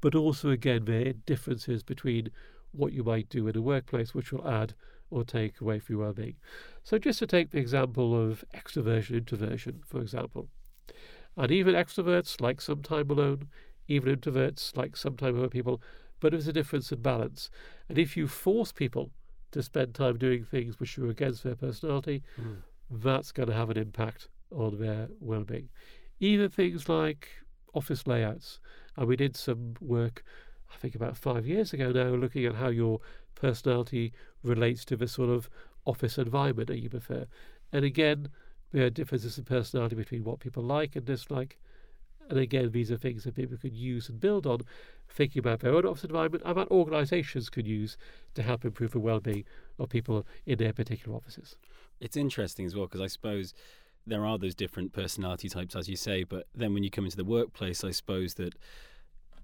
But 0.00 0.14
also, 0.14 0.50
again, 0.50 0.84
there 0.84 1.08
are 1.08 1.12
differences 1.12 1.82
between 1.82 2.30
what 2.76 2.92
you 2.92 3.02
might 3.02 3.28
do 3.28 3.48
in 3.48 3.56
a 3.56 3.62
workplace 3.62 4.14
which 4.14 4.32
will 4.32 4.46
add 4.48 4.74
or 5.10 5.24
take 5.24 5.60
away 5.60 5.78
from 5.78 5.96
your 5.96 6.04
well-being. 6.04 6.36
So 6.82 6.98
just 6.98 7.18
to 7.20 7.26
take 7.26 7.50
the 7.50 7.58
example 7.58 8.14
of 8.14 8.44
extroversion, 8.54 9.16
introversion, 9.16 9.80
for 9.86 10.00
example. 10.00 10.48
And 11.36 11.50
even 11.50 11.74
extroverts 11.74 12.40
like 12.40 12.60
some 12.60 12.82
time 12.82 13.10
alone, 13.10 13.48
even 13.88 14.16
introverts 14.16 14.76
like 14.76 14.96
some 14.96 15.16
time 15.16 15.34
with 15.34 15.42
other 15.42 15.50
people, 15.50 15.80
but 16.20 16.32
there's 16.32 16.48
a 16.48 16.52
difference 16.52 16.90
in 16.90 17.02
balance. 17.02 17.50
And 17.88 17.98
if 17.98 18.16
you 18.16 18.26
force 18.26 18.72
people 18.72 19.10
to 19.52 19.62
spend 19.62 19.94
time 19.94 20.18
doing 20.18 20.44
things 20.44 20.80
which 20.80 20.98
are 20.98 21.08
against 21.08 21.44
their 21.44 21.54
personality, 21.54 22.22
mm. 22.40 22.56
that's 22.90 23.32
going 23.32 23.48
to 23.48 23.54
have 23.54 23.70
an 23.70 23.78
impact 23.78 24.28
on 24.50 24.78
their 24.78 25.08
well-being. 25.20 25.68
Even 26.20 26.48
things 26.48 26.88
like 26.88 27.28
office 27.74 28.06
layouts. 28.06 28.58
And 28.96 29.06
we 29.06 29.16
did 29.16 29.36
some 29.36 29.74
work 29.80 30.24
I 30.72 30.76
think 30.76 30.94
about 30.94 31.16
five 31.16 31.46
years 31.46 31.72
ago 31.72 31.90
now, 31.90 32.08
looking 32.08 32.44
at 32.44 32.54
how 32.54 32.68
your 32.68 33.00
personality 33.34 34.12
relates 34.42 34.84
to 34.86 34.96
the 34.96 35.08
sort 35.08 35.30
of 35.30 35.48
office 35.84 36.18
environment 36.18 36.68
that 36.68 36.80
you 36.80 36.90
prefer. 36.90 37.26
And 37.72 37.84
again, 37.84 38.28
there 38.72 38.84
are 38.84 38.90
differences 38.90 39.38
in 39.38 39.44
personality 39.44 39.96
between 39.96 40.24
what 40.24 40.40
people 40.40 40.62
like 40.62 40.96
and 40.96 41.04
dislike. 41.04 41.58
And 42.28 42.38
again, 42.38 42.72
these 42.72 42.90
are 42.90 42.96
things 42.96 43.24
that 43.24 43.36
people 43.36 43.56
could 43.56 43.74
use 43.74 44.08
and 44.08 44.18
build 44.18 44.46
on, 44.46 44.60
thinking 45.08 45.38
about 45.38 45.60
their 45.60 45.74
own 45.74 45.86
office 45.86 46.04
environment 46.04 46.42
and 46.44 46.56
that 46.56 46.70
organisations 46.70 47.48
could 47.48 47.66
use 47.66 47.96
to 48.34 48.42
help 48.42 48.64
improve 48.64 48.90
the 48.90 49.00
well-being 49.00 49.44
of 49.78 49.88
people 49.88 50.26
in 50.44 50.58
their 50.58 50.72
particular 50.72 51.16
offices. 51.16 51.56
It's 52.00 52.16
interesting 52.16 52.66
as 52.66 52.74
well 52.74 52.86
because 52.86 53.00
I 53.00 53.06
suppose 53.06 53.54
there 54.06 54.26
are 54.26 54.38
those 54.38 54.54
different 54.54 54.92
personality 54.92 55.48
types, 55.48 55.76
as 55.76 55.88
you 55.88 55.96
say, 55.96 56.24
but 56.24 56.46
then 56.54 56.74
when 56.74 56.82
you 56.82 56.90
come 56.90 57.04
into 57.04 57.16
the 57.16 57.24
workplace, 57.24 57.84
I 57.84 57.92
suppose 57.92 58.34
that 58.34 58.54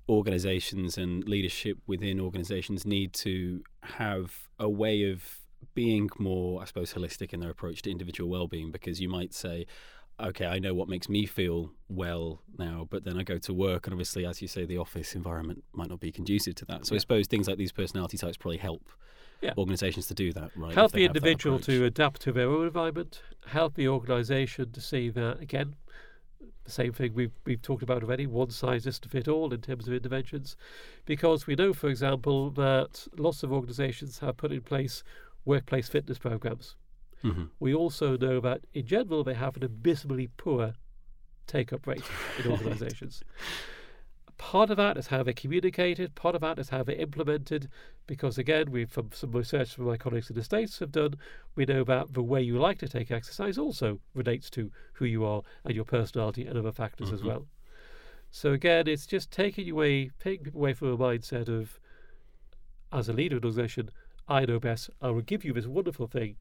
organizations 0.09 0.99
and 0.99 1.26
leadership 1.28 1.78
within 1.87 2.21
organizations 2.21 2.85
need 2.85 3.12
to 3.14 3.62
have 3.82 4.37
a 4.59 4.68
way 4.68 5.11
of 5.11 5.38
being 5.75 6.11
more, 6.18 6.61
I 6.61 6.64
suppose, 6.64 6.92
holistic 6.92 7.32
in 7.32 7.40
their 7.40 7.50
approach 7.50 7.82
to 7.82 7.90
individual 7.90 8.28
well-being 8.28 8.73
because 8.73 9.00
you 9.00 9.09
might 9.09 9.32
say, 9.32 9.66
okay, 10.21 10.47
I 10.47 10.59
know 10.59 10.75
what 10.75 10.88
makes 10.88 11.09
me 11.09 11.25
feel 11.25 11.71
well 11.88 12.42
now, 12.59 12.87
but 12.90 13.04
then 13.04 13.18
I 13.18 13.23
go 13.23 13.38
to 13.38 13.54
work, 13.54 13.87
and 13.87 13.94
obviously, 13.94 14.26
as 14.26 14.42
you 14.42 14.49
say, 14.49 14.66
the 14.66 14.78
office 14.78 15.14
environment 15.14 15.64
might 15.73 15.88
not 15.88 16.00
be 16.00 16.12
conducive 16.12 16.56
to 16.56 16.64
that. 16.66 16.87
So 16.87 16.94
Yeah. 16.94 16.97
I 16.97 17.00
suppose 17.00 17.26
things 17.26 17.49
like 17.49 17.59
these 17.59 17.73
personality 17.73 18.18
types 18.18 18.37
probably 18.37 18.59
help 18.59 18.88
Yeah. 19.40 19.54
organisations 19.56 20.06
to 20.09 20.14
do 20.14 20.32
that, 20.32 20.50
right? 20.54 20.75
help 20.75 20.92
the 20.92 21.04
individual 21.04 21.59
to 21.61 21.85
adapt 21.85 22.21
to 22.23 22.32
their 22.32 22.49
own 22.49 22.66
environment, 22.66 23.23
help 23.47 23.75
the 23.75 23.88
organisation 23.88 24.71
to 24.73 24.80
see 24.80 25.09
that 25.11 25.40
again. 25.40 25.75
The 26.64 26.70
same 26.70 26.92
thing 26.92 27.14
we've 27.14 27.32
we've 27.44 27.61
talked 27.61 27.82
about 27.82 28.02
already. 28.02 28.26
One 28.26 28.50
size 28.50 28.84
doesn't 28.84 29.11
fit 29.11 29.26
all 29.28 29.52
in 29.52 29.61
terms 29.61 29.88
of 29.88 29.94
interventions, 29.94 30.56
because 31.06 31.46
we 31.46 31.56
know, 31.56 31.72
for 31.72 31.88
example, 31.88 32.50
that 32.50 33.08
lots 33.18 33.42
of 33.42 33.52
organisations 33.52 34.20
have 34.20 34.37
put 34.37 34.52
in 34.52 34.61
place 34.62 35.02
workplace 35.44 35.88
fitness 35.88 36.18
programs. 36.18 36.76
Mhm. 37.25 37.50
We 37.58 37.75
also 37.75 38.16
know 38.16 38.40
that 38.40 38.61
in 38.75 38.87
general 38.87 39.25
they 39.25 39.34
have 39.34 39.56
an 39.56 39.64
abysmally 39.64 40.28
poor 40.37 40.75
take-up 41.46 41.87
rate 41.87 42.04
in 42.44 42.50
organisations. 42.52 43.22
Part 44.42 44.70
of 44.70 44.76
that 44.76 44.96
is 44.96 45.06
how 45.06 45.22
they're 45.22 45.32
communicated. 45.32 46.16
Part 46.16 46.34
of 46.34 46.40
that 46.40 46.58
is 46.58 46.68
how 46.68 46.82
they're 46.82 46.96
implemented. 46.96 47.70
Because 48.08 48.38
again, 48.38 48.72
we 48.72 48.84
from 48.84 49.11
some 49.12 49.30
research 49.30 49.72
from 49.72 49.84
my 49.84 49.96
colleagues 49.96 50.30
in 50.30 50.37
the 50.37 50.42
states 50.42 50.80
have 50.80 50.90
done, 50.90 51.14
we 51.54 51.64
know 51.64 51.84
that 51.84 52.12
the 52.12 52.25
way 52.25 52.42
you 52.42 52.58
like 52.58 52.78
to 52.78 52.88
take 52.88 53.12
exercise 53.12 53.56
also 53.56 54.00
relates 54.14 54.50
to 54.50 54.72
who 54.94 55.04
you 55.04 55.25
are 55.25 55.42
and 55.64 55.76
your 55.76 55.84
personality 55.84 56.44
and 56.44 56.58
other 56.58 56.72
factors 56.72 57.12
as 57.12 57.22
Mhm. 57.22 57.26
well. 57.26 57.46
So 58.32 58.52
again, 58.52 58.88
it's 58.88 59.06
just 59.06 59.30
taking 59.30 59.70
away, 59.70 60.11
taking 60.18 60.46
people 60.46 60.61
away 60.61 60.75
from 60.75 60.88
a 60.88 60.99
mindset 60.99 61.49
of, 61.49 61.78
as 62.90 63.08
a 63.08 63.12
leader 63.12 63.37
of 63.37 63.44
an 63.44 63.46
organisation, 63.46 63.90
I 64.26 64.44
know 64.44 64.58
best. 64.58 64.90
I 65.00 65.11
will 65.11 65.22
give 65.22 65.44
you 65.44 65.52
this 65.52 65.68
wonderful 65.68 66.08
thing, 66.08 66.37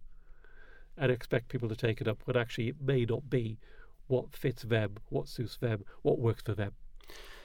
and 0.98 1.12
expect 1.12 1.50
people 1.50 1.70
to 1.70 1.76
take 1.76 2.02
it 2.02 2.08
up 2.08 2.26
when 2.26 2.36
actually 2.36 2.68
it 2.68 2.82
may 2.82 3.06
not 3.06 3.30
be 3.30 3.60
what 4.08 4.36
fits 4.36 4.64
them, 4.64 4.98
what 5.10 5.28
suits 5.28 5.56
them, 5.58 5.86
what 6.02 6.18
works 6.18 6.42
for 6.42 6.56
them. 6.56 6.74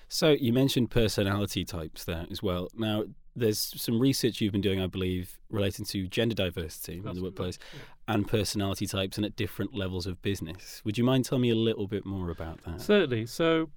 So 0.08 0.30
you 0.30 0.52
mentioned 0.52 0.90
personality 0.90 1.64
types 1.64 2.04
there 2.04 2.26
as 2.30 2.42
well. 2.42 2.68
Now, 2.74 3.04
there's 3.34 3.58
some 3.80 4.00
research 4.00 4.40
you've 4.40 4.52
been 4.52 4.60
doing, 4.60 4.80
I 4.80 4.86
believe, 4.86 5.38
relating 5.50 5.84
to 5.86 6.06
gender 6.08 6.34
diversity 6.34 6.94
in 6.94 7.02
That's 7.02 7.16
the 7.16 7.22
right, 7.22 7.26
workplace 7.26 7.58
yeah. 7.74 8.14
and 8.14 8.26
personality 8.26 8.86
types 8.86 9.18
and 9.18 9.26
at 9.26 9.36
different 9.36 9.74
levels 9.74 10.06
of 10.06 10.20
business. 10.22 10.80
Would 10.84 10.96
you 10.96 11.04
mind 11.04 11.26
telling 11.26 11.42
me 11.42 11.50
a 11.50 11.56
little 11.56 11.86
bit 11.86 12.06
more 12.06 12.30
about 12.30 12.62
that? 12.64 12.80
Certainly. 12.80 13.26
So, 13.26 13.68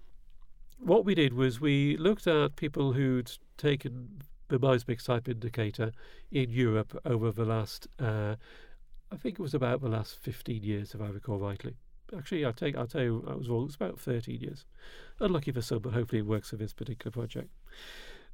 what 0.80 1.04
we 1.04 1.14
did 1.14 1.34
was 1.34 1.60
we 1.60 1.98
looked 1.98 2.26
at 2.26 2.56
people 2.56 2.94
who'd 2.94 3.32
taken 3.58 4.22
the 4.48 4.60
Myers-Briggs 4.60 5.04
type 5.04 5.28
indicator 5.28 5.92
in 6.32 6.50
Europe 6.50 7.00
over 7.06 7.32
the 7.32 7.46
last, 7.46 7.88
uh, 8.00 8.36
I 9.12 9.18
think 9.18 9.40
it 9.40 9.42
was 9.42 9.54
about 9.54 9.82
the 9.82 9.90
last 9.90 10.20
15 10.22 10.64
years, 10.64 10.94
if 10.94 11.02
I 11.02 11.08
recall 11.08 11.38
rightly. 11.38 11.76
Actually, 12.16 12.46
I'll, 12.46 12.54
take, 12.54 12.76
I'll 12.76 12.88
tell 12.88 13.04
you, 13.04 13.26
I 13.28 13.36
was 13.36 13.50
wrong. 13.50 13.64
It 13.64 13.66
was 13.66 13.76
about 13.76 14.00
13 14.00 14.42
years. 14.42 14.66
Unlucky 15.20 15.52
for 15.52 15.62
some, 15.62 15.80
but 15.80 15.94
hopefully 15.94 16.20
it 16.20 16.26
works 16.26 16.50
for 16.50 16.56
this 16.56 16.74
particular 16.74 17.12
project. 17.12 17.50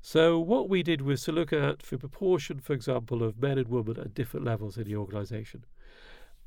So, 0.02 0.40
what 0.40 0.70
we 0.70 0.84
did 0.84 1.02
was 1.02 1.24
to 1.24 1.32
look 1.32 1.52
at 1.52 1.80
the 1.80 1.98
proportion, 1.98 2.60
for 2.60 2.74
example, 2.74 3.24
of 3.24 3.42
men 3.42 3.58
and 3.58 3.68
women 3.68 4.00
at 4.00 4.14
different 4.14 4.46
levels 4.46 4.78
in 4.78 4.84
the 4.84 4.96
organisation. 4.96 5.66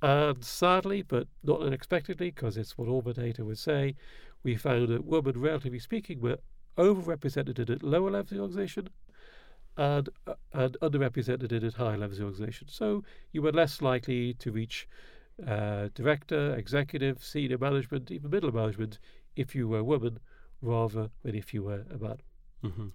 And 0.00 0.44
sadly, 0.44 1.02
but 1.02 1.26
not 1.42 1.60
unexpectedly, 1.60 2.30
because 2.30 2.56
it's 2.56 2.78
what 2.78 2.88
all 2.88 3.02
the 3.02 3.12
data 3.12 3.44
would 3.44 3.58
say, 3.58 3.96
we 4.44 4.54
found 4.54 4.88
that 4.88 5.04
women, 5.04 5.40
relatively 5.40 5.80
speaking, 5.80 6.20
were 6.20 6.38
overrepresented 6.76 7.68
at 7.68 7.82
lower 7.82 8.10
levels 8.10 8.30
of 8.30 8.36
the 8.36 8.42
organisation 8.42 8.88
and, 9.76 10.08
uh, 10.26 10.34
and 10.52 10.76
underrepresented 10.80 11.52
at 11.52 11.74
higher 11.74 11.98
levels 11.98 12.18
of 12.18 12.18
the 12.18 12.24
organisation. 12.24 12.68
So 12.68 13.02
you 13.32 13.42
were 13.42 13.52
less 13.52 13.82
likely 13.82 14.34
to 14.34 14.52
reach 14.52 14.88
uh, 15.46 15.88
director, 15.94 16.54
executive, 16.54 17.24
senior 17.24 17.58
management, 17.58 18.10
even 18.10 18.30
middle 18.30 18.52
management 18.52 18.98
if 19.36 19.54
you 19.54 19.68
were 19.68 19.78
a 19.78 19.84
woman 19.84 20.18
rather 20.60 21.10
than 21.22 21.34
if 21.34 21.54
you 21.54 21.62
were 21.62 21.84
a 21.90 21.98
man. 21.98 22.18
hmm 22.62 22.88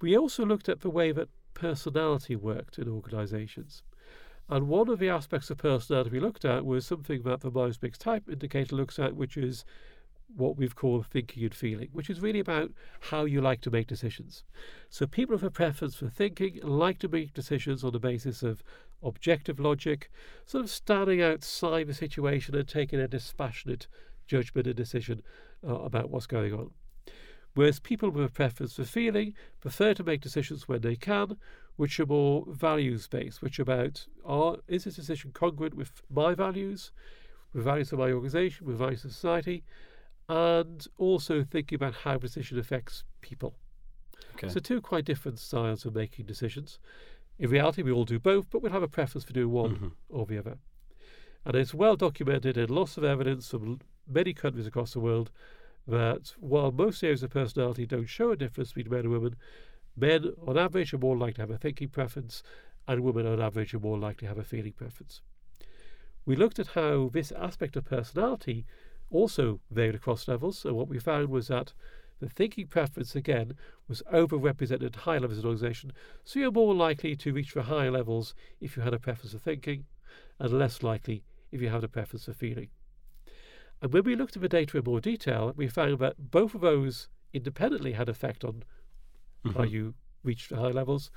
We 0.00 0.16
also 0.16 0.44
looked 0.44 0.68
at 0.68 0.80
the 0.80 0.90
way 0.90 1.12
that 1.12 1.28
personality 1.54 2.36
worked 2.36 2.78
in 2.78 2.88
organisations. 2.88 3.82
And 4.48 4.68
one 4.68 4.88
of 4.88 4.98
the 4.98 5.08
aspects 5.08 5.50
of 5.50 5.58
personality 5.58 6.10
we 6.10 6.20
looked 6.20 6.44
at 6.44 6.66
was 6.66 6.84
something 6.84 7.22
that 7.22 7.40
the 7.40 7.50
Myers 7.50 7.78
Briggs 7.78 7.98
type 7.98 8.28
indicator 8.28 8.76
looks 8.76 8.98
at, 8.98 9.16
which 9.16 9.36
is 9.36 9.64
what 10.36 10.56
we've 10.56 10.74
called 10.74 11.06
thinking 11.06 11.44
and 11.44 11.54
feeling, 11.54 11.88
which 11.92 12.10
is 12.10 12.20
really 12.20 12.40
about 12.40 12.72
how 13.10 13.24
you 13.24 13.40
like 13.40 13.60
to 13.62 13.70
make 13.70 13.86
decisions. 13.86 14.44
So 14.90 15.06
people 15.06 15.34
with 15.34 15.44
a 15.44 15.50
preference 15.50 15.94
for 15.94 16.08
thinking, 16.08 16.60
like 16.62 16.98
to 17.00 17.08
make 17.08 17.34
decisions 17.34 17.84
on 17.84 17.92
the 17.92 18.00
basis 18.00 18.42
of 18.42 18.62
objective 19.02 19.60
logic, 19.60 20.10
sort 20.46 20.64
of 20.64 20.70
standing 20.70 21.22
outside 21.22 21.86
the 21.86 21.94
situation 21.94 22.54
and 22.54 22.66
taking 22.66 22.98
a 22.98 23.08
dispassionate 23.08 23.86
judgment 24.26 24.66
and 24.66 24.76
decision 24.76 25.22
uh, 25.66 25.74
about 25.80 26.10
what's 26.10 26.26
going 26.26 26.52
on. 26.52 26.70
Whereas 27.54 27.78
people 27.78 28.10
with 28.10 28.24
a 28.24 28.28
preference 28.28 28.74
for 28.74 28.84
feeling 28.84 29.34
prefer 29.60 29.94
to 29.94 30.02
make 30.02 30.20
decisions 30.20 30.66
when 30.66 30.80
they 30.80 30.96
can, 30.96 31.36
which 31.76 32.00
are 32.00 32.06
more 32.06 32.44
values 32.48 33.06
based, 33.06 33.42
which 33.42 33.58
are 33.58 33.62
about 33.62 34.06
are 34.24 34.56
is 34.66 34.84
this 34.84 34.96
decision 34.96 35.30
congruent 35.32 35.74
with 35.74 36.02
my 36.10 36.34
values, 36.34 36.90
with 37.52 37.64
values 37.64 37.92
of 37.92 38.00
my 38.00 38.10
organisation, 38.10 38.66
with 38.66 38.78
values 38.78 39.04
of 39.04 39.12
society, 39.12 39.62
and 40.28 40.86
also 40.98 41.44
thinking 41.44 41.76
about 41.76 41.94
how 41.94 42.16
decision 42.18 42.58
affects 42.58 43.04
people. 43.20 43.54
Okay. 44.34 44.48
So 44.48 44.60
two 44.60 44.80
quite 44.80 45.04
different 45.04 45.38
styles 45.38 45.84
of 45.84 45.94
making 45.94 46.26
decisions. 46.26 46.78
In 47.38 47.50
reality, 47.50 47.82
we 47.82 47.92
all 47.92 48.04
do 48.04 48.18
both, 48.18 48.48
but 48.50 48.62
we'll 48.62 48.72
have 48.72 48.82
a 48.82 48.88
preference 48.88 49.24
for 49.24 49.32
doing 49.32 49.50
one 49.50 49.76
Mhm. 49.76 49.92
or 50.08 50.26
the 50.26 50.38
other. 50.38 50.58
And 51.44 51.54
it's 51.56 51.74
well 51.74 51.96
documented 51.96 52.56
in 52.56 52.68
lots 52.70 52.96
of 52.96 53.04
evidence 53.04 53.50
from 53.50 53.80
many 54.06 54.32
countries 54.32 54.66
across 54.66 54.92
the 54.92 55.00
world 55.00 55.30
that 55.86 56.34
while 56.38 56.72
most 56.72 57.02
areas 57.02 57.22
of 57.22 57.30
personality 57.30 57.86
don't 57.86 58.06
show 58.06 58.30
a 58.30 58.36
difference 58.36 58.72
between 58.72 58.90
men 58.90 59.00
and 59.00 59.10
women, 59.10 59.36
men 59.96 60.32
on 60.46 60.56
average 60.56 60.94
are 60.94 60.98
more 60.98 61.16
likely 61.16 61.34
to 61.34 61.42
have 61.42 61.50
a 61.50 61.58
thinking 61.58 61.88
preference, 61.88 62.42
and 62.88 63.02
women 63.02 63.26
on 63.26 63.40
average 63.40 63.74
are 63.74 63.80
more 63.80 63.98
likely 63.98 64.26
to 64.26 64.28
have 64.28 64.38
a 64.38 64.44
feeling 64.44 64.72
preference. 64.72 65.20
We 66.24 66.36
looked 66.36 66.58
at 66.58 66.68
how 66.68 67.10
this 67.12 67.32
aspect 67.32 67.76
of 67.76 67.84
personality 67.84 68.64
also 69.14 69.60
varied 69.70 69.94
across 69.94 70.26
levels, 70.28 70.58
So 70.58 70.74
what 70.74 70.88
we 70.88 70.98
found 70.98 71.28
was 71.28 71.48
that 71.48 71.72
the 72.20 72.28
thinking 72.28 72.66
preference 72.66 73.14
again 73.14 73.54
was 73.88 74.02
overrepresented 74.12 74.86
at 74.86 74.96
higher 74.96 75.20
levels 75.20 75.38
of 75.38 75.44
organisation, 75.44 75.92
so 76.24 76.38
you're 76.38 76.50
more 76.50 76.74
likely 76.74 77.14
to 77.16 77.32
reach 77.32 77.50
for 77.50 77.62
higher 77.62 77.90
levels 77.90 78.34
if 78.60 78.76
you 78.76 78.82
had 78.82 78.94
a 78.94 78.98
preference 78.98 79.32
for 79.32 79.38
thinking, 79.38 79.84
and 80.38 80.52
less 80.52 80.82
likely 80.82 81.22
if 81.52 81.60
you 81.60 81.68
had 81.68 81.84
a 81.84 81.88
preference 81.88 82.24
for 82.24 82.32
feeling. 82.32 82.68
And 83.80 83.92
when 83.92 84.04
we 84.04 84.16
looked 84.16 84.36
at 84.36 84.42
the 84.42 84.48
data 84.48 84.78
in 84.78 84.84
more 84.84 85.00
detail, 85.00 85.52
we 85.56 85.68
found 85.68 85.98
that 85.98 86.30
both 86.30 86.54
of 86.54 86.60
those 86.60 87.08
independently 87.32 87.92
had 87.92 88.08
effect 88.08 88.44
on 88.44 88.64
how 89.44 89.64
Mhm. 89.64 89.70
you 89.70 89.94
reached 90.22 90.48
the 90.48 90.56
high 90.56 90.70
levels, 90.70 91.10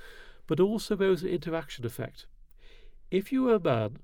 but 0.46 0.60
also 0.60 0.94
there 0.94 1.10
was 1.10 1.22
an 1.22 1.30
interaction 1.30 1.86
effect. 1.86 2.26
If 3.10 3.32
you 3.32 3.44
were 3.44 3.54
a 3.54 3.60
man, 3.60 3.98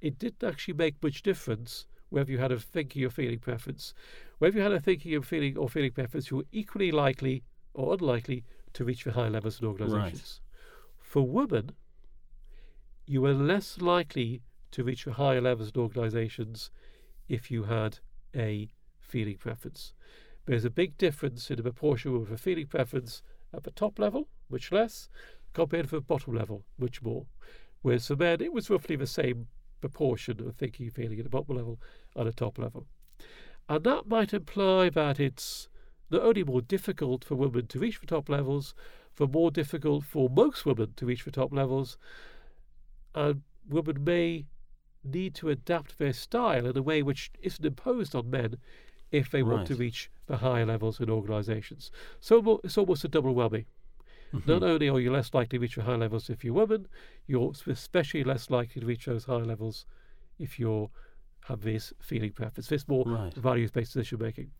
it 0.00 0.18
didn't 0.18 0.44
actually 0.44 0.74
make 0.74 1.02
much 1.02 1.22
difference 1.22 1.86
whether 2.12 2.30
you 2.30 2.38
had 2.38 2.52
a 2.52 2.58
thinking 2.60 3.04
or 3.04 3.10
feeling 3.10 3.38
preference. 3.38 3.94
Whether 4.38 4.58
you 4.58 4.62
had 4.62 4.72
a 4.72 4.80
thinking 4.80 5.14
and 5.14 5.26
feeling 5.26 5.56
or 5.56 5.68
feeling 5.68 5.92
preference, 5.92 6.30
you 6.30 6.36
were 6.38 6.46
equally 6.52 6.92
likely 6.92 7.42
or 7.72 7.94
unlikely 7.94 8.44
to 8.74 8.84
reach 8.84 9.04
the 9.04 9.12
high 9.12 9.28
levels 9.28 9.60
in 9.60 9.66
organisations. 9.66 10.40
For 11.00 11.26
women, 11.26 11.72
you 13.06 13.22
were 13.22 13.32
less 13.32 13.80
likely 13.80 14.42
to 14.72 14.84
reach 14.84 15.06
the 15.06 15.12
higher 15.12 15.40
levels 15.40 15.72
in 15.74 15.80
organisations 15.80 16.70
if 17.28 17.50
you 17.50 17.64
had 17.64 17.98
a 18.36 18.70
feeling 19.00 19.36
preference. 19.36 19.94
There's 20.44 20.64
a 20.66 20.70
big 20.70 20.98
difference 20.98 21.50
in 21.50 21.56
the 21.56 21.62
proportion 21.62 22.14
of 22.14 22.30
a 22.30 22.36
feeling 22.36 22.66
preference 22.66 23.22
at 23.54 23.64
the 23.64 23.70
top 23.70 23.98
level, 23.98 24.28
much 24.50 24.70
less, 24.70 25.08
compared 25.54 25.88
to 25.88 25.96
the 25.96 26.00
bottom 26.02 26.34
level, 26.34 26.64
much 26.78 27.00
more. 27.00 27.24
Whereas 27.80 28.06
for 28.06 28.16
men, 28.16 28.42
it 28.42 28.52
was 28.52 28.68
roughly 28.68 28.96
the 28.96 29.06
same 29.06 29.48
proportion 29.82 30.40
of 30.40 30.56
thinking 30.56 30.86
and 30.86 30.94
feeling 30.94 31.18
at 31.18 31.24
the 31.24 31.30
bottom 31.30 31.56
level 31.56 31.78
and 32.16 32.26
the 32.26 32.32
top 32.32 32.58
level. 32.58 32.86
And 33.68 33.84
that 33.84 34.06
might 34.06 34.32
imply 34.32 34.88
that 34.88 35.20
it's 35.20 35.68
not 36.10 36.22
only 36.22 36.44
more 36.44 36.62
difficult 36.62 37.24
for 37.24 37.34
women 37.34 37.66
to 37.66 37.78
reach 37.78 38.00
the 38.00 38.06
top 38.06 38.28
levels, 38.30 38.74
but 39.16 39.30
more 39.30 39.50
difficult 39.50 40.04
for 40.04 40.30
most 40.30 40.64
women 40.64 40.94
to 40.96 41.06
reach 41.06 41.24
the 41.24 41.30
top 41.30 41.52
levels, 41.52 41.98
and 43.14 43.42
women 43.68 44.02
may 44.02 44.46
need 45.04 45.34
to 45.34 45.50
adapt 45.50 45.98
their 45.98 46.12
style 46.12 46.66
in 46.66 46.76
a 46.76 46.82
way 46.82 47.02
which 47.02 47.30
isn't 47.42 47.64
imposed 47.64 48.14
on 48.14 48.30
men 48.30 48.56
if 49.10 49.30
they 49.30 49.42
want 49.42 49.66
to 49.66 49.74
reach 49.74 50.10
the 50.26 50.38
higher 50.38 50.64
levels 50.64 51.00
in 51.00 51.10
organisations. 51.10 51.90
So 52.20 52.60
it's 52.64 52.78
almost 52.78 53.04
a 53.04 53.08
double 53.08 53.34
whammy. 53.34 53.66
Not 54.32 54.62
Mhm. 54.62 54.62
only 54.62 54.88
are 54.88 55.00
you 55.00 55.12
less 55.12 55.34
likely 55.34 55.58
to 55.58 55.62
reach 55.62 55.74
the 55.76 55.82
high 55.82 55.96
levels 55.96 56.30
if 56.30 56.44
you're 56.44 56.52
a 56.54 56.58
woman, 56.66 56.88
you're 57.26 57.52
especially 57.66 58.24
less 58.24 58.50
likely 58.50 58.80
to 58.80 58.86
reach 58.86 59.06
those 59.06 59.24
high 59.26 59.36
levels 59.36 59.86
if 60.38 60.58
you 60.58 60.90
have 61.46 61.60
this 61.62 61.92
feeling 62.00 62.32
preference, 62.32 62.68
this 62.68 62.88
more 62.88 63.04
Right. 63.06 63.34
values-based 63.34 63.92
decision 63.92 64.18
making. 64.20 64.52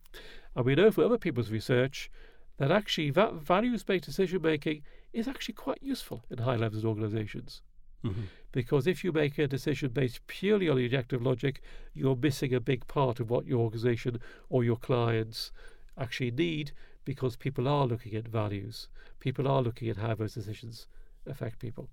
And 0.55 0.65
we 0.65 0.75
know 0.75 0.91
from 0.91 1.05
other 1.05 1.17
people's 1.17 1.49
research 1.51 2.11
that 2.57 2.71
actually 2.71 3.09
that 3.11 3.33
values-based 3.35 4.05
decision 4.05 4.41
making 4.41 4.83
is 5.11 5.27
actually 5.27 5.55
quite 5.55 5.81
useful 5.81 6.23
in 6.29 6.39
high 6.39 6.55
levels 6.57 6.85
organizations. 6.85 7.61
Mhm. 8.03 8.27
Because 8.51 8.85
if 8.85 9.03
you 9.03 9.11
make 9.11 9.37
a 9.39 9.47
decision 9.47 9.91
based 9.91 10.25
purely 10.27 10.69
on 10.69 10.77
objective 10.77 11.21
logic, 11.23 11.61
you're 11.93 12.15
missing 12.15 12.53
a 12.53 12.59
big 12.59 12.85
part 12.87 13.19
of 13.19 13.29
what 13.29 13.45
your 13.47 13.59
organization 13.61 14.19
or 14.49 14.63
your 14.63 14.77
clients 14.77 15.51
actually 15.97 16.31
need 16.31 16.73
because 17.05 17.35
people 17.35 17.67
are 17.67 17.85
looking 17.85 18.15
at 18.15 18.27
values. 18.27 18.87
People 19.19 19.47
are 19.47 19.61
looking 19.61 19.89
at 19.89 19.97
how 19.97 20.15
those 20.15 20.33
decisions 20.33 20.87
affect 21.25 21.59
people. 21.59 21.89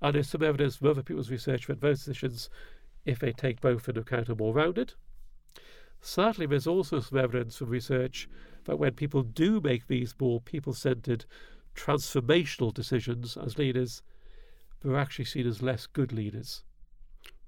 And 0.00 0.14
there's 0.14 0.28
some 0.28 0.42
evidence 0.42 0.76
from 0.76 0.88
other 0.88 1.02
people's 1.02 1.30
research 1.30 1.66
that 1.66 1.80
those 1.80 2.04
decisions, 2.04 2.50
if 3.04 3.18
they 3.18 3.32
take 3.32 3.60
both 3.60 3.88
into 3.88 4.00
account, 4.00 4.28
are 4.28 4.34
more 4.34 4.54
rounded. 4.54 4.94
Sadly, 6.00 6.46
there's 6.46 6.66
also 6.66 7.00
some 7.00 7.18
evidence 7.18 7.56
from 7.56 7.68
research 7.70 8.28
that 8.64 8.78
when 8.78 8.92
people 8.92 9.22
do 9.22 9.60
make 9.60 9.86
these 9.86 10.14
more 10.20 10.40
people 10.40 10.74
centered, 10.74 11.24
transformational 11.74 12.72
decisions 12.72 13.36
as 13.36 13.58
leaders, 13.58 14.02
they're 14.82 14.98
actually 14.98 15.24
seen 15.24 15.46
as 15.46 15.62
less 15.62 15.86
good 15.86 16.12
leaders 16.12 16.62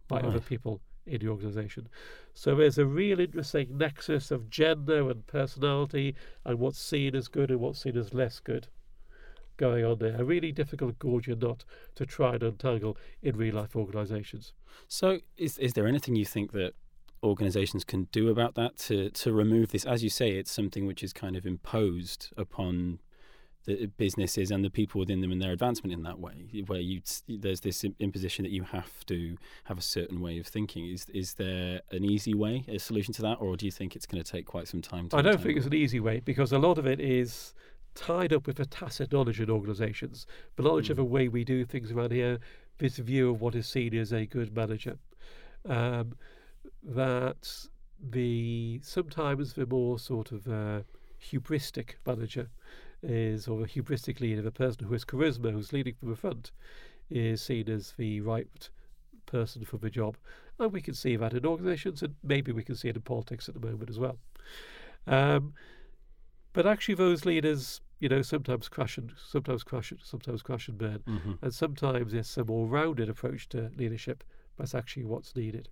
by 0.08 0.20
other 0.20 0.40
people 0.40 0.80
in 1.06 1.20
the 1.20 1.28
organization. 1.28 1.88
So 2.34 2.54
there's 2.54 2.78
a 2.78 2.86
real 2.86 3.20
interesting 3.20 3.78
nexus 3.78 4.30
of 4.30 4.50
gender 4.50 5.08
and 5.10 5.26
personality 5.26 6.14
and 6.44 6.58
what's 6.58 6.80
seen 6.80 7.14
as 7.14 7.28
good 7.28 7.50
and 7.50 7.60
what's 7.60 7.82
seen 7.82 7.96
as 7.96 8.12
less 8.12 8.40
good 8.40 8.68
going 9.56 9.84
on 9.84 9.98
there. 9.98 10.20
A 10.20 10.24
really 10.24 10.52
difficult 10.52 10.98
Gordian 10.98 11.38
knot 11.38 11.64
to 11.94 12.06
try 12.06 12.34
and 12.34 12.42
untangle 12.42 12.96
in 13.22 13.36
real 13.36 13.54
life 13.54 13.74
organizations. 13.74 14.52
So, 14.88 15.20
is 15.36 15.58
is 15.58 15.72
there 15.72 15.86
anything 15.86 16.16
you 16.16 16.26
think 16.26 16.52
that 16.52 16.74
organisations 17.22 17.84
can 17.84 18.04
do 18.12 18.28
about 18.28 18.54
that 18.54 18.76
to 18.78 19.10
to 19.10 19.32
remove 19.32 19.70
this? 19.70 19.84
As 19.84 20.02
you 20.02 20.10
say, 20.10 20.32
it's 20.32 20.50
something 20.50 20.86
which 20.86 21.02
is 21.02 21.12
kind 21.12 21.36
of 21.36 21.46
imposed 21.46 22.32
upon 22.36 23.00
the 23.66 23.86
businesses 23.98 24.50
and 24.50 24.64
the 24.64 24.70
people 24.70 24.98
within 24.98 25.20
them 25.20 25.32
and 25.32 25.42
their 25.42 25.52
advancement 25.52 25.92
in 25.92 26.02
that 26.04 26.18
way, 26.18 26.46
where 26.66 26.80
you 26.80 27.00
there's 27.28 27.60
this 27.60 27.84
imposition 27.98 28.44
that 28.44 28.52
you 28.52 28.62
have 28.62 29.04
to 29.06 29.36
have 29.64 29.78
a 29.78 29.82
certain 29.82 30.20
way 30.20 30.38
of 30.38 30.46
thinking. 30.46 30.86
Is 30.88 31.06
is 31.12 31.34
there 31.34 31.82
an 31.90 32.04
easy 32.04 32.34
way, 32.34 32.64
a 32.68 32.78
solution 32.78 33.12
to 33.14 33.22
that, 33.22 33.34
or 33.40 33.56
do 33.56 33.66
you 33.66 33.72
think 33.72 33.94
it's 33.96 34.06
going 34.06 34.22
to 34.22 34.30
take 34.30 34.46
quite 34.46 34.68
some 34.68 34.80
time? 34.82 35.08
to 35.08 35.16
I 35.16 35.22
don't 35.22 35.40
think 35.40 35.56
it's 35.58 35.66
an 35.66 35.74
easy 35.74 36.00
way 36.00 36.20
because 36.20 36.52
a 36.52 36.58
lot 36.58 36.78
of 36.78 36.86
it 36.86 37.00
is 37.00 37.54
tied 37.94 38.32
up 38.32 38.46
with 38.46 38.60
a 38.60 38.66
tacit 38.66 39.12
knowledge 39.12 39.40
in 39.40 39.50
organisations, 39.50 40.26
the 40.56 40.62
knowledge 40.62 40.90
of 40.90 40.96
Mm. 40.96 40.98
the 40.98 41.04
way 41.04 41.28
we 41.28 41.44
do 41.44 41.64
things 41.64 41.90
around 41.92 42.12
here, 42.12 42.38
this 42.78 42.98
view 42.98 43.30
of 43.30 43.40
what 43.40 43.54
is 43.54 43.66
seen 43.66 43.94
as 43.94 44.12
a 44.12 44.26
good 44.26 44.54
manager. 44.54 44.98
Um, 45.64 46.16
that 46.82 47.66
the 48.00 48.80
sometimes 48.82 49.54
the 49.54 49.66
more 49.66 49.98
sort 49.98 50.30
of 50.30 50.46
uh, 50.46 50.82
hubristic 51.20 51.94
manager 52.06 52.48
is, 53.06 53.48
or 53.48 53.62
a 53.62 53.66
hubristic 53.66 54.20
leader, 54.20 54.42
the 54.42 54.50
person 54.50 54.86
who 54.86 54.92
has 54.92 55.04
charisma, 55.04 55.52
who's 55.52 55.72
leading 55.72 55.94
from 55.94 56.10
the 56.10 56.16
front, 56.16 56.52
is 57.08 57.40
seen 57.40 57.68
as 57.70 57.92
the 57.96 58.20
right 58.20 58.68
person 59.26 59.64
for 59.64 59.78
the 59.78 59.90
job. 59.90 60.16
And 60.58 60.72
we 60.72 60.80
can 60.80 60.94
see 60.94 61.16
that 61.16 61.34
in 61.34 61.46
organisations, 61.46 62.02
and 62.02 62.16
maybe 62.22 62.52
we 62.52 62.64
can 62.64 62.74
see 62.74 62.88
it 62.88 62.96
in 62.96 63.02
politics 63.02 63.48
at 63.48 63.54
the 63.54 63.66
moment 63.66 63.90
as 63.90 63.98
well. 63.98 64.18
Um, 65.06 65.54
but 66.52 66.66
actually, 66.66 66.94
those 66.94 67.24
leaders, 67.24 67.80
you 68.00 68.08
know, 68.08 68.22
sometimes 68.22 68.68
crash 68.68 68.98
and 68.98 69.12
sometimes 69.16 69.62
crash, 69.62 69.90
and- 69.90 70.00
sometimes 70.02 70.42
crash 70.42 70.68
and 70.68 70.78
burn, 70.78 71.02
Mhm. 71.06 71.38
and 71.42 71.54
sometimes 71.54 72.14
it's 72.14 72.36
a 72.36 72.44
more 72.44 72.66
rounded 72.66 73.08
approach 73.08 73.48
to 73.50 73.70
leadership. 73.76 74.24
That's 74.56 74.74
actually 74.74 75.04
what's 75.04 75.36
needed. 75.36 75.68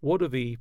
One 0.00 0.22
of 0.22 0.32
the 0.32 0.58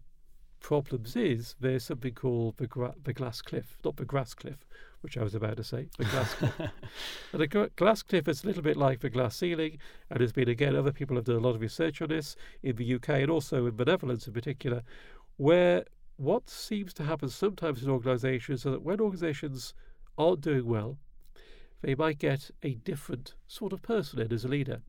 problems 0.71 1.17
is 1.17 1.53
there's 1.59 1.83
something 1.83 2.13
called 2.13 2.55
the, 2.55 2.65
gra- 2.65 2.95
the 3.03 3.11
glass 3.11 3.41
cliff, 3.41 3.77
not 3.83 3.97
the 3.97 4.05
grass 4.05 4.33
cliff, 4.33 4.65
which 5.01 5.17
I 5.17 5.21
was 5.21 5.35
about 5.35 5.57
to 5.57 5.65
say, 5.65 5.89
the 5.97 6.05
glass 6.05 6.33
cliff. 6.33 6.53
And 7.33 7.41
the 7.41 7.47
gla- 7.47 7.69
glass 7.75 8.01
cliff 8.01 8.25
is 8.29 8.45
a 8.45 8.47
little 8.47 8.63
bit 8.63 8.77
like 8.77 9.01
the 9.01 9.09
glass 9.09 9.35
ceiling, 9.35 9.79
and 10.09 10.21
there's 10.21 10.31
been 10.31 10.47
again 10.47 10.73
other 10.73 10.93
people 10.93 11.17
have 11.17 11.25
done 11.25 11.35
a 11.35 11.39
lot 11.39 11.55
of 11.55 11.59
research 11.59 12.01
on 12.01 12.07
this 12.07 12.37
in 12.63 12.77
the 12.77 12.95
UK 12.95 13.09
and 13.09 13.29
also 13.29 13.65
in 13.65 13.75
the 13.75 13.83
Netherlands 13.83 14.27
in 14.27 14.33
particular, 14.33 14.81
where 15.35 15.83
what 16.15 16.49
seems 16.49 16.93
to 16.93 17.03
happen 17.03 17.27
sometimes 17.27 17.83
in 17.83 17.89
organisations 17.89 18.59
is 18.61 18.71
that 18.71 18.81
when 18.81 19.01
organisations 19.01 19.73
aren't 20.17 20.39
doing 20.39 20.65
well, 20.65 20.97
they 21.81 21.95
might 21.95 22.17
get 22.17 22.49
a 22.63 22.75
different 22.75 23.35
sort 23.45 23.73
of 23.73 23.81
person 23.81 24.21
in 24.21 24.31
as 24.31 24.45
a 24.45 24.47
leader. 24.47 24.81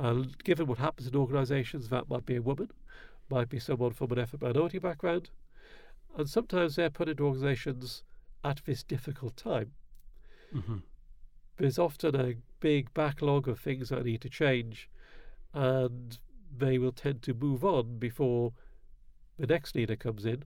And 0.00 0.36
given 0.42 0.66
what 0.66 0.78
happens 0.78 1.06
in 1.06 1.14
organisations, 1.14 1.90
that 1.90 2.10
might 2.10 2.26
be 2.26 2.34
a 2.34 2.42
woman, 2.42 2.70
might 3.28 3.48
be 3.48 3.58
someone 3.58 3.92
from 3.92 4.12
an 4.12 4.18
ethnic 4.18 4.42
minority 4.42 4.78
background, 4.78 5.30
and 6.16 6.28
sometimes 6.28 6.76
they're 6.76 6.90
put 6.90 7.08
into 7.08 7.24
organisations 7.24 8.02
at 8.44 8.60
this 8.64 8.82
difficult 8.84 9.36
time 9.36 9.72
Mhm. 10.54 10.82
there's 11.56 11.78
often 11.78 12.14
a 12.14 12.36
big 12.60 12.92
backlog 12.94 13.48
of 13.48 13.58
things 13.58 13.88
that 13.88 14.04
need 14.04 14.20
to 14.20 14.28
change, 14.28 14.90
and 15.54 16.18
they 16.56 16.78
will 16.78 16.92
tend 16.92 17.22
to 17.22 17.34
move 17.34 17.64
on 17.64 17.98
before 17.98 18.52
the 19.38 19.46
next 19.46 19.74
leader 19.74 19.96
comes 19.96 20.26
in, 20.26 20.44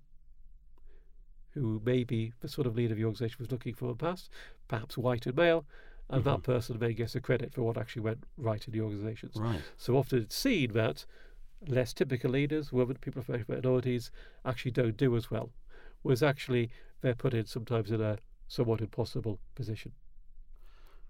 who 1.51 1.81
may 1.85 2.05
be 2.05 2.33
the 2.41 2.49
sort 2.49 2.67
of 2.67 2.77
leader 2.77 2.93
of 2.93 2.99
the 2.99 3.05
organisation 3.05 3.37
was 3.41 3.51
looking 3.51 3.75
for 3.75 3.87
in 3.87 3.91
the 3.91 3.97
past, 3.97 4.31
perhaps 4.69 4.97
white 4.97 5.27
and 5.27 5.37
male, 5.37 5.67
and 6.09 6.25
that 6.25 6.39
Mhm. 6.39 6.45
person 6.45 6.79
may 6.79 6.95
get 6.95 7.11
the 7.11 7.21
credit 7.21 7.53
for 7.53 7.63
what 7.63 7.77
actually 7.77 8.03
went 8.03 8.25
right 8.37 8.65
in 8.67 8.73
the 8.73 8.81
organisations. 8.81 9.37
Right. 9.37 9.63
So 9.77 9.97
often 9.97 10.21
it's 10.23 10.37
seen 10.37 10.73
that 10.75 11.07
less 11.67 11.93
typical 11.93 12.31
leaders, 12.31 12.73
women, 12.73 12.97
people 13.01 13.21
ethnic 13.21 13.49
minorities, 13.49 14.11
actually 14.45 14.71
don't 14.73 14.97
do 14.97 15.17
as 15.17 15.31
well, 15.31 15.51
whereas 16.03 16.23
actually 16.23 16.71
they're 17.01 17.15
put 17.15 17.35
in 17.35 17.47
sometimes 17.47 17.91
in 17.91 18.01
a 18.01 18.19
somewhat 18.49 18.81
impossible 18.81 19.39
position. 19.55 19.93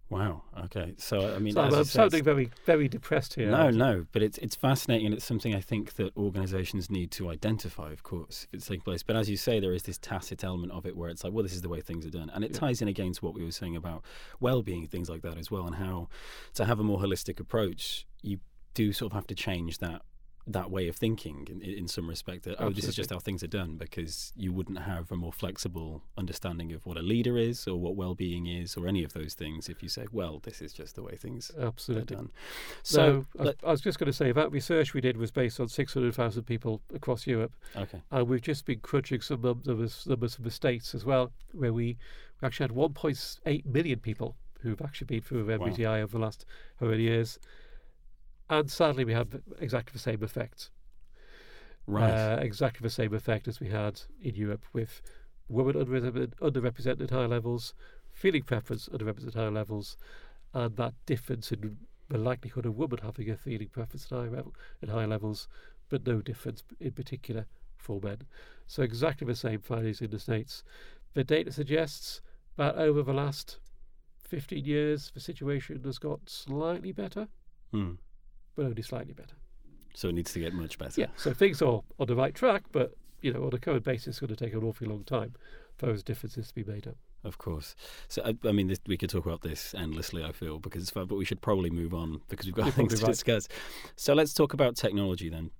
Wow. 0.08 0.42
Okay. 0.64 0.94
So 0.98 1.32
I 1.32 1.38
mean, 1.38 1.54
So 1.54 1.62
I'm 1.62 1.84
sounding 1.84 2.24
very, 2.24 2.50
very 2.66 2.88
depressed 2.88 3.34
here. 3.34 3.48
No, 3.48 3.70
no, 3.70 4.06
but 4.10 4.24
it's 4.24 4.38
it's 4.38 4.56
fascinating 4.56 5.06
and 5.06 5.14
it's 5.14 5.24
something 5.24 5.54
I 5.54 5.60
think 5.60 5.94
that 5.94 6.16
organisations 6.16 6.90
need 6.90 7.12
to 7.12 7.30
identify, 7.30 7.92
of 7.92 8.02
course, 8.02 8.48
if 8.48 8.54
it's 8.54 8.66
taking 8.66 8.80
place. 8.80 9.04
But 9.04 9.14
as 9.14 9.30
you 9.30 9.36
say, 9.36 9.60
there 9.60 9.72
is 9.72 9.84
this 9.84 9.98
tacit 9.98 10.42
element 10.42 10.72
of 10.72 10.84
it 10.84 10.96
where 10.96 11.10
it's 11.10 11.22
like, 11.22 11.32
well, 11.32 11.44
this 11.44 11.52
is 11.52 11.62
the 11.62 11.68
way 11.68 11.80
things 11.80 12.04
are 12.04 12.10
done, 12.10 12.28
and 12.34 12.42
it 12.42 12.50
Yeah. 12.50 12.58
ties 12.58 12.82
in 12.82 12.88
against 12.88 13.22
what 13.22 13.34
we 13.34 13.44
were 13.44 13.52
saying 13.52 13.76
about 13.76 14.02
well-being, 14.40 14.88
things 14.88 15.08
like 15.08 15.22
that 15.22 15.38
as 15.38 15.48
well, 15.48 15.64
and 15.64 15.76
how 15.76 16.08
to 16.54 16.64
have 16.64 16.80
a 16.80 16.82
more 16.84 16.98
holistic 16.98 17.38
approach, 17.38 18.04
you 18.20 18.40
do 18.74 18.92
sort 18.92 19.12
of 19.12 19.14
have 19.14 19.28
to 19.28 19.36
change 19.36 19.78
that 19.78 20.02
that 20.46 20.70
way 20.70 20.88
of 20.88 20.96
thinking 20.96 21.46
in, 21.50 21.60
in 21.62 21.88
some 21.88 22.08
respect. 22.08 22.44
That 22.44 22.56
oh, 22.58 22.70
this 22.70 22.84
is 22.84 22.94
just 22.94 23.10
how 23.10 23.18
things 23.18 23.42
are 23.42 23.48
done, 23.48 23.76
because 23.76 24.32
you 24.36 24.52
wouldn't 24.52 24.80
have 24.80 25.12
a 25.12 25.16
more 25.16 25.32
flexible 25.32 26.02
understanding 26.16 26.72
of 26.72 26.86
what 26.86 26.96
a 26.96 27.02
leader 27.02 27.36
is 27.36 27.66
or 27.68 27.76
what 27.76 27.94
well-being 27.96 28.46
is 28.46 28.76
or 28.76 28.88
any 28.88 29.04
of 29.04 29.12
those 29.12 29.34
things 29.34 29.68
if 29.68 29.82
you 29.82 29.88
say, 29.88 30.06
well, 30.12 30.40
this 30.42 30.60
is 30.60 30.72
just 30.72 30.94
the 30.94 31.02
way 31.02 31.16
things 31.16 31.50
are 31.58 31.72
done. 32.04 32.30
So 32.82 33.00
So 33.00 33.26
I, 33.38 33.42
let- 33.44 33.56
I 33.66 33.70
was 33.70 33.80
just 33.80 33.98
going 33.98 34.06
to 34.06 34.16
say 34.16 34.32
that 34.32 34.50
research 34.50 34.94
we 34.94 35.00
did 35.00 35.16
was 35.16 35.30
based 35.30 35.60
on 35.60 35.68
600,000 35.68 36.42
people 36.44 36.80
across 36.94 37.26
Europe, 37.26 37.52
okay. 37.76 38.00
and 38.10 38.28
we've 38.28 38.42
just 38.42 38.64
been 38.64 38.80
crunching 38.80 39.20
some 39.20 39.42
num- 39.42 39.62
numbers, 39.64 40.06
numbers 40.06 40.34
from 40.34 40.44
the 40.44 40.50
States 40.50 40.94
as 40.94 41.04
well, 41.04 41.32
where 41.52 41.72
we, 41.72 41.96
actually 42.42 42.64
had 42.64 42.74
1.8 42.74 43.66
million 43.66 43.98
people 43.98 44.36
who've 44.62 44.80
actually 44.82 45.06
been 45.06 45.20
through 45.20 45.46
MBTI 45.46 46.02
over 46.02 46.12
the 46.12 46.18
last 46.18 46.44
how 46.78 46.86
many 46.86 47.02
years. 47.02 47.38
And 48.50 48.68
sadly, 48.68 49.04
we 49.04 49.12
had 49.12 49.42
exactly 49.60 49.92
the 49.92 50.00
same 50.00 50.24
effect. 50.24 50.70
Right. 51.86 52.10
Uh, 52.10 52.38
exactly 52.40 52.82
the 52.82 52.90
same 52.90 53.14
effect 53.14 53.46
as 53.46 53.60
we 53.60 53.68
had 53.68 54.02
in 54.20 54.34
Europe 54.34 54.64
with 54.72 55.00
women 55.48 55.74
underrepresented, 55.74 56.34
underrepresented 56.40 57.02
at 57.02 57.10
high 57.10 57.26
levels, 57.26 57.74
feeling 58.12 58.42
preference 58.42 58.88
underrepresented 58.88 59.28
at 59.28 59.34
high 59.34 59.48
levels, 59.48 59.96
and 60.52 60.76
that 60.76 60.94
difference 61.06 61.52
in 61.52 61.78
the 62.08 62.18
likelihood 62.18 62.66
of 62.66 62.76
women 62.76 62.98
having 63.02 63.30
a 63.30 63.36
feeling 63.36 63.68
preference 63.68 64.06
at 64.10 64.18
high, 64.18 64.28
level, 64.28 64.52
at 64.82 64.88
high 64.88 65.04
levels, 65.04 65.46
but 65.88 66.04
no 66.04 66.20
difference 66.20 66.64
in 66.80 66.90
particular 66.90 67.46
for 67.76 68.00
men. 68.00 68.18
So 68.66 68.82
exactly 68.82 69.28
the 69.28 69.36
same 69.36 69.60
findings 69.60 70.00
in 70.00 70.10
the 70.10 70.18
States. 70.18 70.64
The 71.14 71.22
data 71.22 71.52
suggests 71.52 72.20
that 72.56 72.74
over 72.74 73.02
the 73.04 73.14
last 73.14 73.58
15 74.24 74.64
years, 74.64 75.12
the 75.14 75.20
situation 75.20 75.82
has 75.84 75.98
got 75.98 76.28
slightly 76.28 76.90
better, 76.90 77.28
Hmm. 77.72 77.92
But 78.60 78.66
only 78.66 78.82
slightly 78.82 79.14
better. 79.14 79.36
So 79.94 80.08
it 80.08 80.14
needs 80.14 80.34
to 80.34 80.38
get 80.38 80.52
much 80.52 80.76
better. 80.76 81.00
Yeah, 81.00 81.06
so 81.16 81.32
things 81.32 81.62
are 81.62 81.80
on 81.98 82.06
the 82.06 82.14
right 82.14 82.34
track, 82.34 82.64
but 82.72 82.94
you 83.22 83.32
know, 83.32 83.44
on 83.44 83.54
a 83.54 83.58
current 83.58 83.84
basis, 83.84 84.08
it's 84.08 84.20
going 84.20 84.28
to 84.28 84.36
take 84.36 84.52
an 84.52 84.62
awfully 84.62 84.86
long 84.86 85.02
time 85.04 85.34
for 85.78 85.86
those 85.86 86.02
differences 86.02 86.48
to 86.48 86.54
be 86.54 86.62
made 86.64 86.86
up. 86.86 86.96
Of 87.24 87.38
course. 87.38 87.74
So 88.08 88.22
I, 88.22 88.36
I 88.46 88.52
mean, 88.52 88.66
this, 88.66 88.78
we 88.86 88.98
could 88.98 89.08
talk 89.08 89.24
about 89.24 89.40
this 89.40 89.74
endlessly. 89.74 90.22
I 90.22 90.32
feel 90.32 90.58
because 90.58 90.82
it's 90.82 90.90
fun, 90.90 91.06
but 91.06 91.16
we 91.16 91.24
should 91.24 91.40
probably 91.40 91.70
move 91.70 91.94
on 91.94 92.20
because 92.28 92.44
we've 92.44 92.54
got 92.54 92.66
You're 92.66 92.72
things 92.72 93.00
to 93.00 93.06
right. 93.06 93.12
discuss. 93.12 93.48
So 93.96 94.12
let's 94.12 94.34
talk 94.34 94.52
about 94.52 94.76
technology 94.76 95.30
then. 95.30 95.50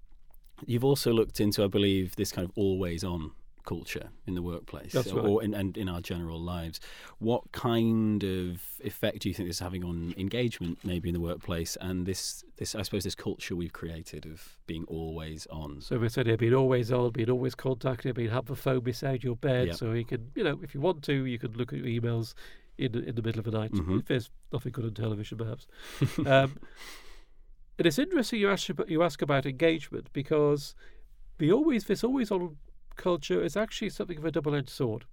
You've 0.66 0.84
also 0.84 1.10
looked 1.14 1.40
into, 1.40 1.64
I 1.64 1.68
believe, 1.68 2.16
this 2.16 2.32
kind 2.32 2.46
of 2.46 2.52
always-on 2.54 3.30
culture 3.70 4.08
in 4.26 4.34
the 4.34 4.42
workplace 4.52 4.92
That's 4.92 5.12
right. 5.12 5.24
or 5.24 5.42
in, 5.44 5.54
and 5.60 5.76
in 5.82 5.88
our 5.88 6.00
general 6.12 6.40
lives. 6.40 6.80
What 7.18 7.42
kind 7.52 8.22
of 8.24 8.60
effect 8.90 9.16
do 9.20 9.28
you 9.28 9.34
think 9.34 9.48
this 9.48 9.56
is 9.56 9.60
having 9.68 9.84
on 9.84 10.14
engagement, 10.16 10.78
maybe 10.82 11.08
in 11.10 11.14
the 11.18 11.20
workplace, 11.30 11.76
and 11.80 12.04
this, 12.10 12.44
this 12.56 12.74
I 12.74 12.82
suppose, 12.82 13.04
this 13.04 13.14
culture 13.14 13.54
we've 13.54 13.72
created 13.82 14.26
of 14.26 14.38
being 14.66 14.84
always 14.88 15.46
on? 15.62 15.80
So 15.80 15.98
we 15.98 16.08
said 16.08 16.26
here, 16.26 16.36
being 16.36 16.54
always 16.54 16.90
on, 16.90 17.10
being 17.12 17.30
always 17.30 17.54
contacted, 17.54 18.16
being 18.16 18.30
have 18.30 18.46
the 18.46 18.56
phone 18.56 18.80
beside 18.80 19.22
your 19.22 19.36
bed, 19.36 19.68
Yep. 19.68 19.76
so 19.76 19.92
you 19.92 20.04
can, 20.04 20.30
you 20.34 20.42
know, 20.44 20.58
if 20.62 20.74
you 20.74 20.80
want 20.80 21.02
to, 21.04 21.14
you 21.32 21.38
can 21.38 21.52
look 21.52 21.72
at 21.72 21.78
your 21.78 21.88
emails 22.02 22.34
in 22.78 22.92
in 23.08 23.14
the 23.14 23.22
middle 23.22 23.38
of 23.38 23.44
the 23.44 23.56
night. 23.60 23.72
Mhm. 23.72 24.00
If 24.00 24.06
there's 24.06 24.30
nothing 24.52 24.72
good 24.72 24.86
on 24.86 24.94
television, 24.94 25.38
perhaps. 25.38 25.64
um, 26.34 26.50
and 27.78 27.86
it's 27.86 27.98
interesting 27.98 28.40
you 28.40 28.50
ask 28.50 28.68
about, 28.68 28.88
you 28.90 29.02
ask 29.02 29.22
about 29.22 29.46
engagement 29.46 30.08
because 30.12 30.74
the 31.38 31.52
always 31.52 31.84
this 31.84 32.02
always 32.04 32.30
on 32.30 32.56
culture 33.00 33.42
is 33.42 33.56
actually 33.56 33.90
something 33.90 34.18
of 34.18 34.24
a 34.24 34.30
double-edged 34.30 34.68
sword. 34.68 35.04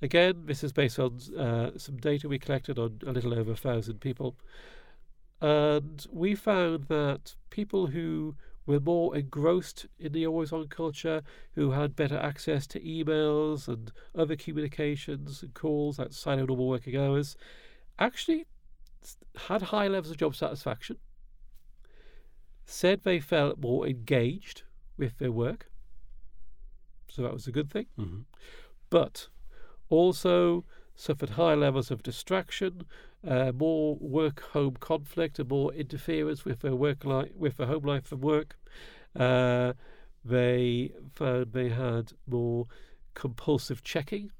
Again, 0.00 0.44
this 0.46 0.62
is 0.64 0.72
based 0.72 0.98
on 0.98 1.18
uh, 1.38 1.70
some 1.76 1.96
data 1.96 2.28
we 2.28 2.38
collected 2.38 2.78
on 2.78 3.00
a 3.06 3.12
little 3.12 3.34
over 3.34 3.52
a 3.52 3.56
thousand 3.56 4.00
people, 4.00 4.36
and 5.40 6.06
we 6.10 6.34
found 6.34 6.84
that 6.84 7.34
people 7.50 7.88
who 7.88 8.36
were 8.66 8.80
more 8.80 9.14
engrossed 9.16 9.86
in 9.98 10.12
the 10.12 10.26
always 10.26 10.52
on 10.52 10.68
culture, 10.68 11.22
who 11.54 11.72
had 11.72 11.96
better 11.96 12.16
access 12.16 12.66
to 12.66 12.80
emails 12.80 13.68
and 13.68 13.92
other 14.14 14.36
communications 14.36 15.42
and 15.42 15.52
calls 15.52 16.00
outside 16.00 16.38
of 16.38 16.48
normal 16.48 16.68
working 16.68 16.96
hours, 16.96 17.36
actually 17.98 18.46
had 19.48 19.62
high 19.62 19.88
levels 19.88 20.10
of 20.10 20.16
job 20.16 20.34
satisfaction, 20.34 20.96
said 22.64 23.02
they 23.02 23.20
felt 23.20 23.58
more 23.58 23.86
engaged 23.86 24.62
with 24.96 25.18
their 25.18 25.32
work. 25.32 25.68
So 27.14 27.22
that 27.22 27.32
was 27.32 27.46
a 27.46 27.52
good 27.52 27.70
thing. 27.70 27.86
hmm 27.96 28.22
But 28.90 29.28
also 29.88 30.64
suffered 30.96 31.30
high 31.30 31.54
levels 31.54 31.90
of 31.90 32.02
distraction, 32.02 32.84
uh, 33.26 33.52
more 33.52 33.96
work-home 34.00 34.76
conflict, 34.80 35.38
and 35.38 35.48
more 35.48 35.72
interference 35.72 36.44
with 36.44 36.60
their 36.60 36.74
work 36.74 37.04
life, 37.04 37.30
with 37.36 37.56
their 37.56 37.68
home 37.68 37.84
life 37.84 38.10
and 38.10 38.20
work. 38.20 38.56
Uh, 39.14 39.74
they 40.24 40.92
found 41.12 41.52
they 41.52 41.68
had 41.68 42.12
more 42.26 42.66
compulsive 43.14 43.82
checking 43.84 44.30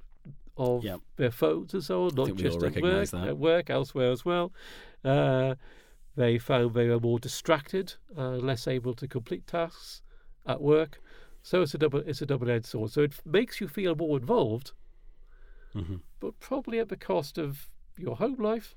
of 0.56 0.82
Yep. 0.84 1.00
their 1.16 1.30
phones 1.30 1.74
and 1.74 1.84
so 1.84 2.06
on, 2.06 2.14
not 2.16 2.34
just 2.36 2.62
at 2.62 2.82
work, 2.82 3.10
that. 3.10 3.28
at 3.28 3.38
work, 3.38 3.70
elsewhere 3.70 4.10
as 4.10 4.24
well. 4.24 4.52
Uh, 5.04 5.54
they 6.16 6.38
found 6.38 6.74
they 6.74 6.88
were 6.88 7.00
more 7.00 7.18
distracted, 7.20 7.94
uh, 8.16 8.30
less 8.30 8.66
able 8.66 8.94
to 8.94 9.06
complete 9.06 9.46
tasks 9.46 10.02
at 10.46 10.60
work. 10.60 11.00
So 11.44 11.60
it's 11.60 11.74
a 11.74 11.78
double 11.78 12.00
it's 12.00 12.22
a 12.22 12.26
double 12.26 12.50
edged 12.50 12.64
sword. 12.64 12.90
So 12.90 13.02
it 13.02 13.20
makes 13.24 13.60
you 13.60 13.68
feel 13.68 13.94
more 13.94 14.18
involved, 14.18 14.72
hmm 15.72 15.96
but 16.18 16.40
probably 16.40 16.78
at 16.78 16.88
the 16.88 16.96
cost 16.96 17.36
of 17.36 17.68
your 17.98 18.16
home 18.16 18.36
life, 18.38 18.74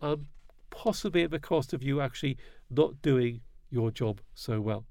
and 0.00 0.26
possibly 0.70 1.22
at 1.24 1.30
the 1.30 1.38
cost 1.38 1.74
of 1.74 1.82
you 1.82 2.00
actually 2.00 2.38
not 2.70 3.02
doing 3.02 3.42
your 3.68 3.90
job 3.90 4.22
so 4.34 4.62
well. 4.62 4.86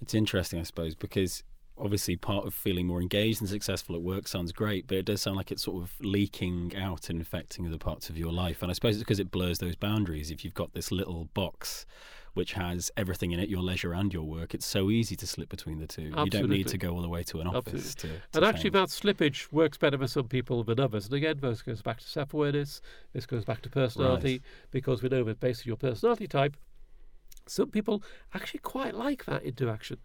It's 0.00 0.14
interesting, 0.14 0.58
I 0.58 0.62
suppose, 0.62 0.94
because 0.94 1.42
obviously 1.76 2.16
part 2.16 2.46
of 2.46 2.54
feeling 2.54 2.86
more 2.86 3.02
engaged 3.02 3.42
and 3.42 3.50
successful 3.50 3.94
at 3.94 4.00
work 4.00 4.26
sounds 4.26 4.52
great, 4.52 4.86
but 4.86 4.96
it 4.96 5.04
does 5.04 5.20
sound 5.20 5.36
like 5.36 5.50
it's 5.50 5.64
sort 5.64 5.82
of 5.82 5.92
leaking 6.00 6.72
out 6.74 7.10
and 7.10 7.18
infecting 7.18 7.66
other 7.66 7.78
parts 7.78 8.08
of 8.08 8.16
your 8.16 8.32
life. 8.32 8.62
And 8.62 8.70
I 8.70 8.74
suppose 8.74 8.94
it's 8.94 9.02
because 9.02 9.20
it 9.20 9.30
blurs 9.30 9.58
those 9.58 9.76
boundaries. 9.76 10.30
If 10.30 10.42
you've 10.42 10.54
got 10.54 10.72
this 10.72 10.90
little 10.90 11.28
box 11.34 11.84
which 12.34 12.52
has 12.54 12.90
everything 12.96 13.30
in 13.32 13.40
it, 13.40 13.48
your 13.48 13.62
leisure 13.62 13.92
and 13.94 14.12
your 14.12 14.24
work, 14.24 14.54
it's 14.54 14.66
so 14.66 14.90
easy 14.90 15.16
to 15.16 15.26
slip 15.26 15.48
between 15.48 15.78
the 15.78 15.86
two. 15.86 16.12
You 16.24 16.30
don't 16.30 16.50
need 16.50 16.66
to 16.68 16.78
go 16.78 16.90
all 16.90 17.00
the 17.02 17.08
way 17.08 17.22
to 17.24 17.40
an 17.40 17.46
office 17.46 17.94
to, 17.96 18.08
to 18.08 18.20
And 18.34 18.44
actually, 18.44 18.70
change. 18.70 18.72
that 18.74 18.88
slippage 18.88 19.50
works 19.52 19.78
better 19.78 19.96
for 19.96 20.08
some 20.08 20.28
people 20.28 20.64
than 20.64 20.78
others. 20.80 21.06
And 21.06 21.14
again, 21.14 21.38
this 21.40 21.62
goes 21.62 21.80
back 21.80 22.00
to 22.00 22.06
self 22.08 22.34
awareness, 22.34 22.80
this 23.12 23.24
goes 23.26 23.44
back 23.44 23.62
to 23.62 23.70
personality, 23.70 24.42
because 24.70 25.02
we 25.02 25.08
know 25.08 25.24
that 25.24 25.40
based 25.40 25.62
on 25.62 25.68
your 25.68 25.76
personality 25.76 26.26
type, 26.26 26.56
some 27.46 27.70
people 27.70 28.02
actually 28.34 28.60
quite 28.60 28.94
like 28.94 29.24
that 29.26 29.42
interaction, 29.44 29.98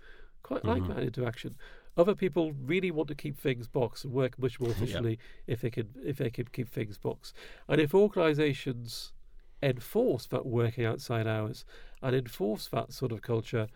quite 0.44 0.64
like 0.66 0.84
Mhm. 0.84 0.88
that 0.96 1.04
interaction. 1.04 1.56
Other 1.98 2.14
people 2.16 2.54
really 2.54 2.92
want 2.92 3.08
to 3.10 3.16
keep 3.16 3.38
things 3.38 3.68
boxed 3.68 4.06
and 4.06 4.14
work 4.14 4.38
much 4.38 4.60
more 4.60 4.70
Yeah. 4.70 4.76
efficiently 4.76 5.20
if 5.48 5.62
they 5.62 5.70
can 5.72 5.90
if 6.06 6.18
they 6.18 6.30
can 6.30 6.46
keep 6.48 6.70
things 6.70 6.98
boxed. 6.98 7.36
And 7.68 7.82
if 7.82 7.94
organisations 7.96 9.14
enforce 9.62 10.26
that 10.28 10.46
working 10.46 10.86
outside 10.86 11.28
hours 11.28 11.66
and 12.02 12.16
enforce 12.16 12.68
that 12.68 12.94
sort 12.94 13.12
of 13.12 13.22
culture, 13.22 13.68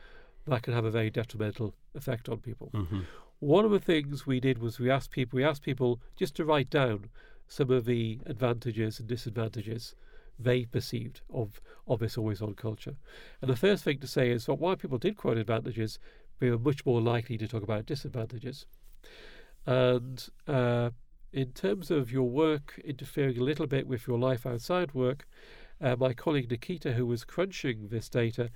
that 0.45 0.63
can 0.63 0.73
have 0.73 0.85
a 0.85 0.91
very 0.91 1.09
detrimental 1.09 1.73
effect 1.95 2.29
on 2.29 2.39
people. 2.39 2.69
Mhm. 2.73 3.05
One 3.39 3.65
of 3.65 3.71
the 3.71 3.79
things 3.79 4.25
we 4.25 4.39
did 4.39 4.57
was 4.59 4.79
we 4.79 4.89
asked 4.89 5.11
people 5.11 5.37
we 5.37 5.43
asked 5.43 5.63
people 5.63 6.01
just 6.15 6.35
to 6.35 6.45
write 6.45 6.69
down 6.69 7.09
some 7.47 7.69
of 7.69 7.85
the 7.85 8.19
advantages 8.25 8.99
and 8.99 9.07
disadvantages 9.07 9.95
they 10.39 10.65
perceived 10.65 11.21
of 11.29 11.61
of 11.87 11.99
this 11.99 12.17
always 12.17 12.41
on 12.41 12.55
culture. 12.55 12.95
And 13.41 13.49
the 13.49 13.55
first 13.55 13.83
thing 13.83 13.99
to 13.99 14.07
say 14.07 14.31
is 14.31 14.45
that 14.45 14.55
while 14.55 14.75
people 14.75 14.97
did 14.97 15.17
quote 15.17 15.37
advantages, 15.37 15.99
they 16.39 16.49
were 16.49 16.57
much 16.57 16.85
more 16.85 17.01
likely 17.01 17.37
to 17.37 17.47
talk 17.47 17.63
about 17.63 17.85
disadvantages. 17.85 18.65
And 19.65 20.27
uh, 20.47 20.91
in 21.31 21.51
terms 21.51 21.91
of 21.91 22.11
your 22.11 22.29
work 22.29 22.79
interfering 22.83 23.37
a 23.37 23.43
little 23.43 23.67
bit 23.67 23.87
with 23.87 24.07
your 24.07 24.19
life 24.19 24.45
outside 24.45 24.93
work, 24.93 25.27
uh, 25.83 25.95
my 25.97 26.13
colleague 26.13 26.49
Nikita, 26.49 26.93
who 26.93 27.05
was 27.05 27.25
crunching 27.25 27.89
this 27.89 28.09
data, 28.09 28.49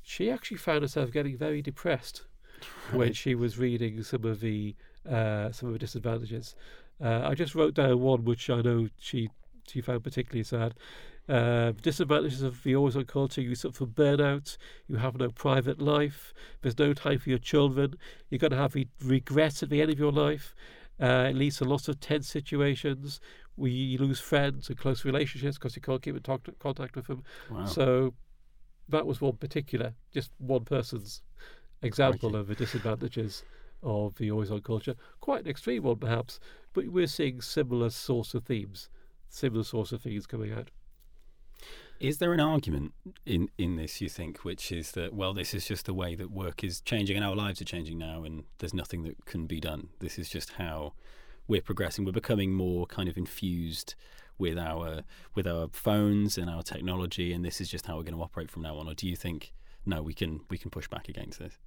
she 0.00 0.30
actually 0.30 0.56
found 0.56 0.82
herself 0.82 1.12
getting 1.12 1.36
very 1.36 1.62
depressed 1.62 2.24
when 2.92 3.12
she 3.12 3.34
was 3.34 3.58
reading 3.58 4.02
some 4.02 4.24
of 4.24 4.40
the 4.40 4.74
uh, 5.08 5.50
some 5.52 5.68
of 5.68 5.72
the 5.74 5.78
disadvantages. 5.78 6.54
Uh, 7.02 7.22
I 7.24 7.34
just 7.34 7.54
wrote 7.54 7.74
down 7.74 8.00
one 8.00 8.24
which 8.24 8.48
I 8.48 8.62
know 8.62 8.88
she 8.98 9.30
she 9.68 9.80
found 9.80 10.02
particularly 10.02 10.44
sad. 10.44 10.74
Uh, 11.28 11.72
disadvantages 11.82 12.42
of 12.42 12.62
the 12.64 12.74
always 12.74 12.96
on 12.96 13.04
culture: 13.04 13.40
you 13.40 13.54
suffer 13.54 13.76
from 13.76 13.90
burnout, 13.90 14.56
you 14.88 14.96
have 14.96 15.16
no 15.16 15.28
private 15.28 15.80
life, 15.80 16.32
there's 16.62 16.78
no 16.78 16.94
time 16.94 17.18
for 17.18 17.30
your 17.30 17.38
children, 17.38 17.94
you're 18.28 18.38
going 18.38 18.50
to 18.50 18.56
have 18.56 18.74
re- 18.74 18.88
regrets 19.04 19.62
at 19.62 19.70
the 19.70 19.80
end 19.80 19.90
of 19.90 19.98
your 19.98 20.12
life. 20.12 20.54
Uh, 21.00 21.26
it 21.30 21.36
leads 21.36 21.58
to 21.58 21.64
lots 21.64 21.88
of 21.88 21.98
tense 22.00 22.28
situations. 22.28 23.20
We 23.62 23.96
lose 23.98 24.18
friends 24.18 24.68
and 24.68 24.76
close 24.76 25.04
relationships 25.04 25.56
because 25.56 25.76
you 25.76 25.82
can't 25.82 26.02
keep 26.02 26.16
in 26.16 26.22
talk- 26.22 26.58
contact 26.58 26.96
with 26.96 27.06
them. 27.06 27.22
Wow. 27.50 27.66
So 27.66 28.14
that 28.88 29.06
was 29.06 29.20
one 29.20 29.36
particular, 29.36 29.94
just 30.12 30.30
one 30.38 30.64
person's 30.64 31.22
example 31.80 32.30
Crikey. 32.30 32.40
of 32.40 32.46
the 32.48 32.54
disadvantages 32.56 33.44
of 33.82 34.16
the 34.16 34.30
always 34.30 34.50
on 34.50 34.60
culture. 34.62 34.96
Quite 35.20 35.42
an 35.44 35.50
extreme 35.50 35.84
one, 35.84 35.96
perhaps, 35.96 36.40
but 36.72 36.88
we're 36.88 37.06
seeing 37.06 37.40
similar 37.40 37.90
sorts 37.90 38.34
of 38.34 38.44
themes, 38.44 38.88
similar 39.28 39.64
sorts 39.64 39.92
of 39.92 40.02
things 40.02 40.26
coming 40.26 40.52
out. 40.52 40.70
Is 42.00 42.18
there 42.18 42.32
an 42.32 42.40
argument 42.40 42.94
in, 43.24 43.48
in 43.58 43.76
this, 43.76 44.00
you 44.00 44.08
think, 44.08 44.44
which 44.44 44.72
is 44.72 44.90
that, 44.92 45.14
well, 45.14 45.32
this 45.32 45.54
is 45.54 45.66
just 45.66 45.86
the 45.86 45.94
way 45.94 46.16
that 46.16 46.32
work 46.32 46.64
is 46.64 46.80
changing 46.80 47.16
and 47.16 47.24
our 47.24 47.36
lives 47.36 47.60
are 47.60 47.64
changing 47.64 47.98
now 47.98 48.24
and 48.24 48.42
there's 48.58 48.74
nothing 48.74 49.04
that 49.04 49.24
can 49.24 49.46
be 49.46 49.60
done? 49.60 49.90
This 50.00 50.18
is 50.18 50.28
just 50.28 50.54
how 50.54 50.94
we're 51.48 51.62
progressing. 51.62 52.04
We're 52.04 52.12
becoming 52.12 52.52
more 52.54 52.86
kind 52.86 53.08
of 53.08 53.16
infused 53.16 53.94
with 54.38 54.58
our 54.58 55.02
with 55.34 55.46
our 55.46 55.68
phones 55.72 56.38
and 56.38 56.48
our 56.50 56.62
technology 56.62 57.32
and 57.32 57.44
this 57.44 57.60
is 57.60 57.68
just 57.68 57.86
how 57.86 57.96
we're 57.96 58.02
going 58.02 58.16
to 58.16 58.22
operate 58.22 58.50
from 58.50 58.62
now 58.62 58.76
on 58.76 58.88
or 58.88 58.94
do 58.94 59.06
you 59.06 59.14
think 59.14 59.52
no 59.84 60.02
we 60.02 60.14
can 60.14 60.40
we 60.48 60.56
can 60.58 60.70
push 60.70 60.88
back 60.88 61.08
against 61.08 61.38
this 61.38 61.58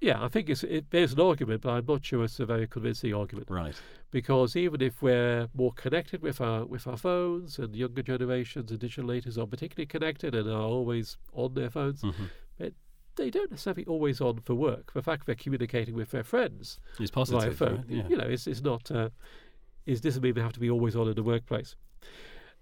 Yeah, 0.00 0.22
I 0.24 0.28
think 0.28 0.48
it's, 0.50 0.62
it, 0.62 0.86
there's 0.90 1.12
an 1.14 1.20
argument, 1.20 1.62
but 1.62 1.70
I'm 1.70 1.86
not 1.86 2.04
sure 2.04 2.24
it's 2.24 2.38
a 2.40 2.46
very 2.46 2.66
convincing 2.66 3.12
argument. 3.14 3.48
right 3.50 3.74
because 4.12 4.54
even 4.54 4.80
if 4.80 5.02
we're 5.02 5.48
more 5.54 5.72
connected 5.72 6.22
with 6.22 6.40
our 6.40 6.64
with 6.64 6.86
our 6.86 6.96
phones 6.96 7.58
and 7.58 7.74
younger 7.74 8.02
generations 8.02 8.70
and 8.70 8.78
digital 8.80 9.06
natives 9.12 9.36
are 9.36 9.46
particularly 9.46 9.86
connected 9.86 10.34
and 10.34 10.48
are 10.48 10.62
always 10.62 11.16
on 11.32 11.54
their 11.54 11.70
phones, 11.70 12.02
Mhm. 12.02 12.30
They 13.16 13.30
don't 13.30 13.50
necessarily 13.50 13.84
always 13.86 14.20
on 14.20 14.40
for 14.40 14.54
work. 14.54 14.92
The 14.92 15.02
fact 15.02 15.26
they're 15.26 15.34
communicating 15.34 15.94
with 15.94 16.10
their 16.10 16.24
friends 16.24 16.78
via 16.98 17.08
positive 17.08 17.56
phone, 17.56 17.76
right? 17.76 17.84
yeah 17.88 18.08
you 18.08 18.16
know, 18.16 18.26
it's, 18.26 18.46
it's 18.46 18.62
not 18.62 18.90
uh, 18.90 19.10
it 19.86 20.02
doesn't 20.02 20.22
mean 20.22 20.34
they 20.34 20.40
have 20.40 20.52
to 20.52 20.60
be 20.60 20.70
always 20.70 20.96
on 20.96 21.08
in 21.08 21.14
the 21.14 21.22
workplace. 21.22 21.76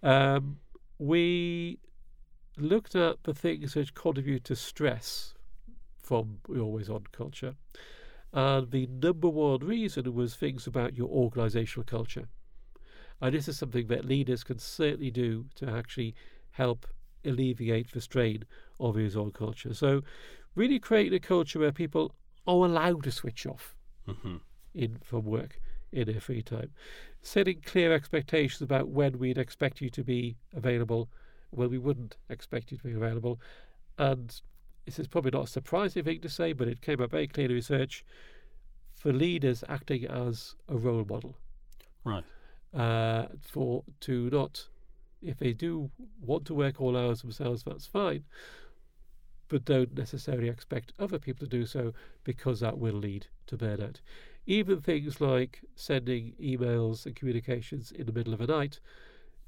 Um, 0.02 0.58
we 0.98 1.78
looked 2.56 2.94
at 2.94 3.22
the 3.24 3.34
things 3.34 3.74
which 3.74 3.94
contribute 3.94 4.44
to 4.44 4.56
stress 4.56 5.34
from 5.98 6.38
the 6.48 6.60
always 6.60 6.90
on 6.90 7.04
culture. 7.12 7.54
And 8.32 8.70
the 8.70 8.86
number 8.86 9.28
one 9.28 9.60
reason 9.60 10.12
was 10.14 10.34
things 10.34 10.66
about 10.66 10.94
your 10.94 11.08
organizational 11.08 11.84
culture. 11.84 12.28
And 13.20 13.34
this 13.34 13.46
is 13.46 13.58
something 13.58 13.86
that 13.86 14.04
leaders 14.04 14.42
can 14.42 14.58
certainly 14.58 15.10
do 15.10 15.46
to 15.56 15.68
actually 15.68 16.14
help 16.52 16.86
alleviate 17.24 17.92
the 17.92 18.00
strain 18.00 18.44
of 18.80 18.96
his 18.96 19.16
own 19.16 19.30
culture. 19.30 19.74
So, 19.74 20.02
really 20.54 20.78
creating 20.78 21.14
a 21.14 21.20
culture 21.20 21.58
where 21.58 21.72
people 21.72 22.12
are 22.46 22.64
allowed 22.66 23.02
to 23.04 23.10
switch 23.12 23.46
off 23.46 23.74
hmm 24.06 24.36
in 24.74 24.98
from 25.04 25.24
work 25.24 25.60
in 25.92 26.06
their 26.06 26.20
free 26.20 26.42
time. 26.42 26.70
Setting 27.20 27.60
clear 27.64 27.92
expectations 27.92 28.62
about 28.62 28.88
when 28.88 29.18
we'd 29.18 29.38
expect 29.38 29.80
you 29.80 29.90
to 29.90 30.02
be 30.02 30.36
available, 30.54 31.08
when 31.50 31.70
we 31.70 31.78
wouldn't 31.78 32.16
expect 32.30 32.72
you 32.72 32.78
to 32.78 32.84
be 32.84 32.92
available. 32.94 33.38
And 33.98 34.40
this 34.86 34.98
is 34.98 35.06
probably 35.06 35.30
not 35.32 35.44
a 35.44 35.50
surprising 35.50 36.04
thing 36.04 36.20
to 36.22 36.28
say, 36.28 36.52
but 36.54 36.68
it 36.68 36.80
came 36.80 37.00
up 37.02 37.10
very 37.10 37.26
clear 37.28 37.46
in 37.46 37.52
research. 37.52 38.04
for 38.94 39.12
leaders 39.12 39.64
acting 39.68 40.04
as 40.06 40.54
a 40.68 40.76
role 40.76 41.04
model. 41.04 41.36
Right. 42.04 42.24
Uh, 42.74 43.26
for 43.40 43.84
to 44.00 44.30
not, 44.30 44.68
if 45.20 45.38
they 45.38 45.52
do 45.52 45.90
want 46.20 46.46
to 46.46 46.54
work 46.54 46.80
all 46.80 46.96
hours 46.96 47.22
themselves, 47.22 47.62
that's 47.64 47.86
fine, 47.86 48.24
but 49.52 49.66
don't 49.66 49.94
necessarily 49.94 50.48
expect 50.48 50.94
other 50.98 51.18
people 51.18 51.46
to 51.46 51.58
do 51.58 51.66
so 51.66 51.92
because 52.24 52.60
that 52.60 52.78
will 52.78 52.94
lead 52.94 53.26
to 53.46 53.54
burnout. 53.58 53.96
Even 54.46 54.80
things 54.80 55.20
like 55.20 55.60
sending 55.76 56.32
emails 56.40 57.04
and 57.04 57.14
communications 57.14 57.92
in 57.92 58.06
the 58.06 58.12
middle 58.12 58.32
of 58.32 58.38
the 58.38 58.46
night, 58.46 58.80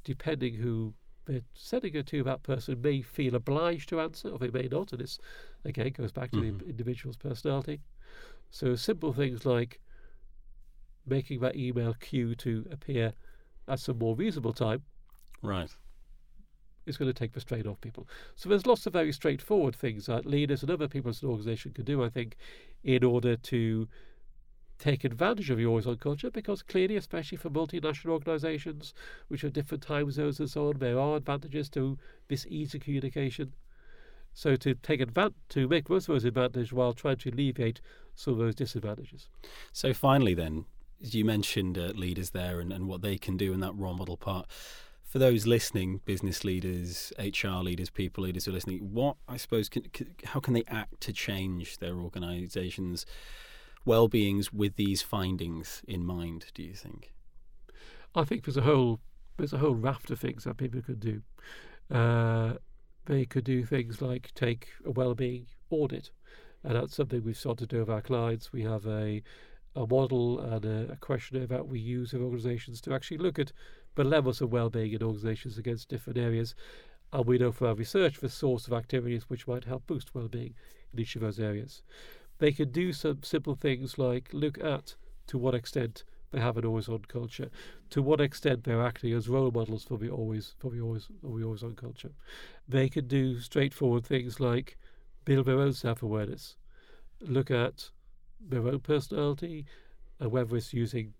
depending 0.04 0.56
who 0.56 0.92
they're 1.24 1.40
sending 1.54 1.94
it 1.94 2.06
to, 2.08 2.22
that 2.22 2.42
person 2.42 2.82
may 2.82 3.00
feel 3.00 3.34
obliged 3.34 3.88
to 3.88 3.98
answer 3.98 4.28
or 4.28 4.38
they 4.38 4.50
may 4.50 4.68
not. 4.70 4.92
And 4.92 5.00
this, 5.00 5.18
again, 5.64 5.90
goes 5.92 6.12
back 6.12 6.32
to 6.32 6.40
Mhm. 6.40 6.58
the 6.58 6.66
individual's 6.66 7.16
personality. 7.16 7.80
So 8.50 8.74
simple 8.74 9.14
things 9.14 9.46
like 9.46 9.80
making 11.06 11.40
that 11.40 11.56
email 11.56 11.94
queue 11.94 12.34
to 12.34 12.66
appear 12.70 13.14
at 13.66 13.80
some 13.80 13.96
more 13.98 14.14
reasonable 14.14 14.52
time 14.52 14.82
Right. 15.40 15.74
Is 16.86 16.96
going 16.96 17.08
to 17.08 17.18
take 17.18 17.32
the 17.32 17.40
strain 17.40 17.66
off 17.66 17.80
people. 17.80 18.06
So 18.36 18.48
there's 18.48 18.66
lots 18.66 18.86
of 18.86 18.92
very 18.92 19.12
straightforward 19.12 19.74
things 19.74 20.06
that 20.06 20.26
leaders 20.26 20.62
and 20.62 20.70
other 20.70 20.88
people 20.88 21.10
in 21.10 21.16
an 21.22 21.28
organisation 21.28 21.72
can 21.72 21.84
do, 21.84 22.04
I 22.04 22.08
think, 22.08 22.36
in 22.82 23.04
order 23.04 23.36
to 23.36 23.88
take 24.78 25.04
advantage 25.04 25.50
of 25.50 25.58
the 25.58 25.66
always 25.66 25.86
on 25.86 25.96
culture 25.96 26.30
because 26.30 26.62
clearly, 26.62 26.96
especially 26.96 27.38
for 27.38 27.50
multinational 27.50 28.10
organisations 28.10 28.92
which 29.28 29.42
have 29.42 29.52
different 29.52 29.82
time 29.82 30.10
zones 30.10 30.40
and 30.40 30.50
so 30.50 30.68
on, 30.68 30.78
there 30.78 30.98
are 30.98 31.16
advantages 31.16 31.68
to 31.70 31.96
this 32.28 32.46
ease 32.48 32.74
of 32.74 32.80
communication. 32.80 33.54
So 34.32 34.56
to 34.56 34.74
take 34.74 35.00
advantage, 35.00 35.36
to 35.50 35.68
make 35.68 35.88
most 35.88 36.08
of 36.08 36.14
those 36.14 36.24
advantages 36.24 36.72
while 36.72 36.92
trying 36.92 37.18
to 37.18 37.30
alleviate 37.30 37.80
some 38.16 38.34
of 38.34 38.40
those 38.40 38.54
disadvantages. 38.54 39.28
So 39.72 39.94
finally, 39.94 40.34
then, 40.34 40.64
you 40.98 41.24
mentioned 41.24 41.78
uh, 41.78 41.92
leaders 41.94 42.30
there 42.30 42.60
and, 42.60 42.72
and 42.72 42.88
what 42.88 43.02
they 43.02 43.16
can 43.16 43.36
do 43.36 43.52
in 43.52 43.60
that 43.60 43.76
role 43.76 43.94
model 43.94 44.16
part. 44.16 44.46
For 45.14 45.20
those 45.20 45.46
listening, 45.46 46.00
business 46.04 46.42
leaders, 46.42 47.12
HR 47.20 47.62
leaders, 47.62 47.88
people 47.88 48.24
leaders 48.24 48.46
who 48.46 48.50
are 48.50 48.54
listening, 48.54 48.80
what 48.92 49.14
I 49.28 49.36
suppose, 49.36 49.68
can, 49.68 49.84
can, 49.92 50.12
how 50.24 50.40
can 50.40 50.54
they 50.54 50.64
act 50.66 51.00
to 51.02 51.12
change 51.12 51.78
their 51.78 51.94
organisations' 51.94 53.06
well-beings 53.84 54.52
with 54.52 54.74
these 54.74 55.02
findings 55.02 55.82
in 55.86 56.04
mind? 56.04 56.46
Do 56.52 56.64
you 56.64 56.74
think? 56.74 57.14
I 58.16 58.24
think 58.24 58.44
there's 58.44 58.56
a 58.56 58.62
whole 58.62 58.98
there's 59.36 59.52
a 59.52 59.58
whole 59.58 59.76
raft 59.76 60.10
of 60.10 60.18
things 60.18 60.42
that 60.42 60.56
people 60.56 60.82
could 60.82 60.98
do. 60.98 61.22
Uh, 61.96 62.54
they 63.04 63.24
could 63.24 63.44
do 63.44 63.64
things 63.64 64.02
like 64.02 64.32
take 64.34 64.66
a 64.84 64.90
well-being 64.90 65.46
audit, 65.70 66.10
and 66.64 66.74
that's 66.74 66.96
something 66.96 67.22
we've 67.22 67.38
started 67.38 67.70
to 67.70 67.76
do 67.76 67.78
with 67.78 67.88
our 67.88 68.02
clients. 68.02 68.52
We 68.52 68.62
have 68.62 68.84
a 68.84 69.22
a 69.76 69.86
model 69.86 70.40
and 70.40 70.64
a, 70.64 70.92
a 70.92 70.96
questionnaire 70.96 71.46
that 71.46 71.66
we 71.66 71.78
use 71.78 72.12
in 72.12 72.22
organisations 72.22 72.80
to 72.80 72.94
actually 72.94 73.18
look 73.18 73.38
at 73.38 73.52
the 73.94 74.04
levels 74.04 74.40
of 74.40 74.52
well-being 74.52 74.92
in 74.92 75.02
organisations 75.02 75.58
against 75.58 75.88
different 75.88 76.18
areas. 76.18 76.54
And 77.12 77.26
we 77.26 77.38
know 77.38 77.52
from 77.52 77.68
our 77.68 77.74
research 77.74 78.20
the 78.20 78.28
source 78.28 78.66
of 78.66 78.72
activities 78.72 79.28
which 79.28 79.46
might 79.46 79.64
help 79.64 79.86
boost 79.86 80.14
well-being 80.14 80.54
in 80.92 81.00
each 81.00 81.14
of 81.16 81.22
those 81.22 81.38
areas. 81.38 81.82
They 82.38 82.52
could 82.52 82.72
do 82.72 82.92
some 82.92 83.22
simple 83.22 83.54
things 83.54 83.98
like 83.98 84.30
look 84.32 84.58
at 84.62 84.96
to 85.28 85.38
what 85.38 85.54
extent 85.54 86.04
they 86.32 86.40
have 86.40 86.56
an 86.56 86.64
always 86.64 86.88
on 86.88 87.02
culture, 87.06 87.48
to 87.90 88.02
what 88.02 88.20
extent 88.20 88.64
they're 88.64 88.84
acting 88.84 89.12
as 89.12 89.28
role 89.28 89.52
models 89.52 89.84
for 89.84 89.98
the 89.98 90.10
always 90.10 90.54
for 90.58 90.70
the 90.70 90.80
always 90.80 91.06
for 91.20 91.38
the 91.38 91.44
always 91.44 91.62
on 91.62 91.76
culture. 91.76 92.10
They 92.68 92.88
can 92.88 93.06
do 93.06 93.38
straightforward 93.38 94.04
things 94.04 94.40
like 94.40 94.76
build 95.24 95.46
their 95.46 95.60
own 95.60 95.72
self 95.72 96.02
awareness, 96.02 96.56
look 97.20 97.52
at 97.52 97.90
their 98.40 98.66
own 98.66 98.80
personality, 98.80 99.64
and 100.18 100.32
whether 100.32 100.56
it's 100.56 100.72
using 100.72 101.14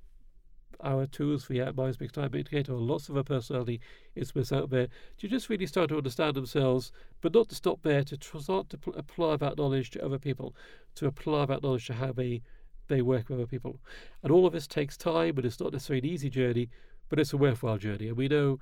our 0.80 1.06
tools 1.06 1.44
for 1.44 1.52
the 1.52 1.72
Myers 1.72 1.96
Briggs 1.96 2.12
Type 2.12 2.34
Indicator 2.34 2.72
or 2.72 2.78
lots 2.78 3.08
of 3.08 3.16
our 3.16 3.22
personality 3.22 3.80
instruments 4.16 4.52
out 4.52 4.70
there 4.70 4.88
to 5.18 5.28
just 5.28 5.48
really 5.48 5.66
start 5.66 5.88
to 5.88 5.96
understand 5.96 6.34
themselves, 6.34 6.92
but 7.20 7.34
not 7.34 7.48
to 7.48 7.54
stop 7.54 7.82
there, 7.82 8.02
to 8.04 8.18
start 8.40 8.70
to 8.70 8.78
pl- 8.78 8.94
apply 8.94 9.36
that 9.36 9.58
knowledge 9.58 9.90
to 9.90 10.04
other 10.04 10.18
people, 10.18 10.54
to 10.94 11.06
apply 11.06 11.46
that 11.46 11.62
knowledge 11.62 11.86
to 11.86 11.94
how 11.94 12.12
they 12.12 12.42
they 12.88 13.00
work 13.00 13.28
with 13.28 13.38
other 13.38 13.46
people. 13.46 13.80
And 14.22 14.30
all 14.30 14.46
of 14.46 14.52
this 14.52 14.66
takes 14.66 14.96
time, 14.96 15.36
and 15.36 15.46
it's 15.46 15.60
not 15.60 15.72
necessarily 15.72 16.06
an 16.06 16.14
easy 16.14 16.28
journey, 16.28 16.68
but 17.08 17.18
it's 17.18 17.32
a 17.32 17.38
worthwhile 17.38 17.78
journey. 17.78 18.08
And 18.08 18.16
we 18.16 18.28
know 18.28 18.58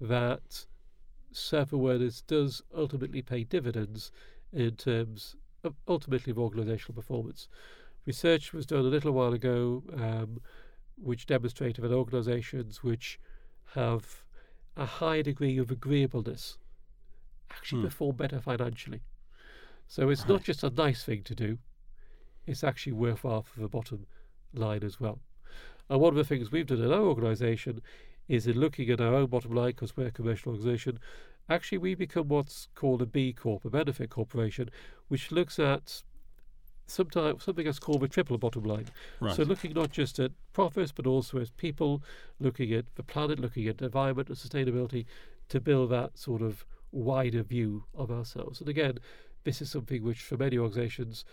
that 0.00 0.66
self 1.32 1.72
awareness 1.72 2.22
does 2.22 2.62
ultimately 2.74 3.22
pay 3.22 3.44
dividends 3.44 4.10
in 4.52 4.76
terms 4.76 5.36
of 5.62 5.74
ultimately 5.86 6.30
of 6.30 6.36
organisational 6.36 6.94
performance. 6.94 7.48
Research 8.06 8.52
was 8.52 8.66
done 8.66 8.80
a 8.80 8.82
little 8.82 9.12
while 9.12 9.32
ago 9.32 9.82
um, 9.94 10.40
which 11.02 11.26
demonstrated 11.26 11.84
that 11.84 11.92
organisations 11.92 12.82
which 12.82 13.18
have 13.74 14.24
a 14.76 14.86
high 14.86 15.22
degree 15.22 15.58
of 15.58 15.70
agreeableness 15.70 16.58
actually 17.50 17.78
Hmm. 17.78 17.84
perform 17.86 18.16
better 18.16 18.40
financially. 18.40 19.02
So 19.86 20.08
it's 20.08 20.22
Right. 20.22 20.28
not 20.28 20.42
just 20.44 20.62
a 20.62 20.70
nice 20.70 21.04
thing 21.04 21.22
to 21.24 21.34
do, 21.34 21.58
it's 22.46 22.62
actually 22.64 22.92
worthwhile 22.92 23.42
for 23.42 23.60
the 23.60 23.68
bottom 23.68 24.06
line 24.52 24.82
as 24.84 25.00
well. 25.00 25.20
And 25.88 26.00
one 26.00 26.10
of 26.10 26.16
the 26.16 26.24
things 26.24 26.52
we've 26.52 26.66
done 26.66 26.82
in 26.82 26.92
our 26.92 27.02
organisation 27.02 27.82
is 28.28 28.46
in 28.46 28.58
looking 28.58 28.88
at 28.90 29.00
our 29.00 29.14
own 29.14 29.26
bottom 29.26 29.52
line, 29.52 29.70
because 29.70 29.96
we're 29.96 30.06
a 30.06 30.12
commercial 30.12 30.52
organisation, 30.52 31.00
actually 31.48 31.78
we 31.78 31.94
become 31.96 32.28
what's 32.28 32.68
called 32.76 33.02
a 33.02 33.06
B 33.06 33.32
Corp, 33.32 33.64
a 33.64 33.70
benefit 33.70 34.10
corporation, 34.10 34.70
which 35.08 35.32
looks 35.32 35.58
at 35.58 36.04
sometimes 36.90 37.44
something 37.44 37.64
that's 37.64 37.78
called 37.78 38.00
the 38.00 38.08
triple 38.08 38.38
bottom 38.38 38.64
line. 38.64 38.86
Right. 39.20 39.34
So 39.34 39.42
looking 39.42 39.72
not 39.72 39.90
just 39.90 40.18
at 40.18 40.32
profits, 40.52 40.92
but 40.92 41.06
also 41.06 41.38
as 41.38 41.50
people, 41.50 42.02
looking 42.38 42.72
at 42.72 42.86
the 42.96 43.02
planet, 43.02 43.38
looking 43.38 43.68
at 43.68 43.80
environment 43.80 44.28
and 44.28 44.36
sustainability, 44.36 45.06
to 45.48 45.60
build 45.60 45.90
that 45.90 46.18
sort 46.18 46.42
of 46.42 46.64
wider 46.92 47.42
view 47.42 47.84
of 47.94 48.10
ourselves. 48.10 48.60
And 48.60 48.68
again, 48.68 48.98
this 49.44 49.62
is 49.62 49.70
something 49.70 50.02
which, 50.02 50.20
for 50.22 50.36
many 50.36 50.58
organisations, 50.58 51.24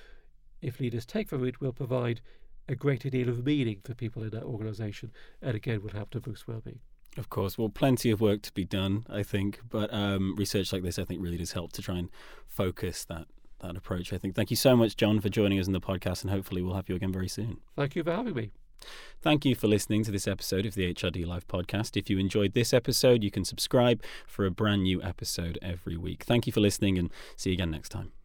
if 0.62 0.80
leaders 0.80 1.06
take 1.06 1.30
from 1.30 1.46
it, 1.46 1.60
will 1.60 1.74
provide 1.74 2.22
a 2.70 2.76
greater 2.76 3.10
deal 3.10 3.30
of 3.30 3.46
meaning 3.46 3.80
for 3.84 3.94
people 3.94 4.24
in 4.24 4.30
that 4.32 4.44
organisation, 4.44 5.12
and 5.42 5.56
again, 5.56 5.82
will 5.82 5.92
help 5.92 6.10
to 6.12 6.20
boost 6.20 6.48
well-being. 6.48 6.80
Of 7.18 7.30
course. 7.30 7.58
Well, 7.58 7.70
plenty 7.70 8.12
of 8.12 8.22
work 8.22 8.44
to 8.44 8.52
be 8.54 8.66
done, 8.66 9.06
I 9.10 9.24
think. 9.24 9.60
But 9.70 9.92
um, 9.94 10.36
research 10.36 10.72
like 10.72 10.84
this, 10.84 11.00
I 11.00 11.04
think, 11.04 11.22
really 11.22 11.38
does 11.38 11.54
help 11.54 11.72
to 11.74 11.82
try 11.82 11.98
and 11.98 12.10
focus 12.48 13.06
that 13.06 13.28
that 13.60 13.76
approach. 13.76 14.14
I 14.14 14.18
think. 14.18 14.36
Thank 14.36 14.50
you 14.50 14.58
so 14.58 14.76
much, 14.76 14.96
John, 14.96 15.20
for 15.20 15.30
joining 15.30 15.60
us 15.60 15.68
in 15.68 15.74
the 15.74 15.82
podcast, 15.82 16.22
and 16.22 16.32
hopefully 16.32 16.62
we'll 16.62 16.76
have 16.76 16.90
you 16.90 16.96
again 16.96 17.12
very 17.12 17.28
soon. 17.28 17.58
Thank 17.76 17.96
you 17.96 18.04
for 18.04 18.12
having 18.12 18.34
me. 18.34 18.52
Thank 19.22 19.46
you 19.46 19.56
for 19.56 19.68
listening 19.68 20.04
to 20.04 20.12
this 20.12 20.28
episode 20.28 20.66
of 20.66 20.76
the 20.76 20.94
HRD 20.94 21.26
Live 21.26 21.48
podcast. 21.48 21.98
If 21.98 22.10
you 22.10 22.20
enjoyed 22.20 22.54
this 22.54 22.74
episode, 22.74 23.24
you 23.24 23.32
can 23.32 23.44
subscribe 23.44 24.04
for 24.28 24.46
a 24.46 24.52
brand 24.52 24.84
new 24.84 25.02
episode 25.02 25.58
every 25.62 25.98
week. 25.98 26.24
Thank 26.24 26.46
you 26.46 26.54
for 26.54 26.60
listening, 26.60 26.98
and 26.98 27.12
see 27.36 27.50
you 27.52 27.56
again 27.56 27.72
next 27.72 27.90
time. 27.90 28.17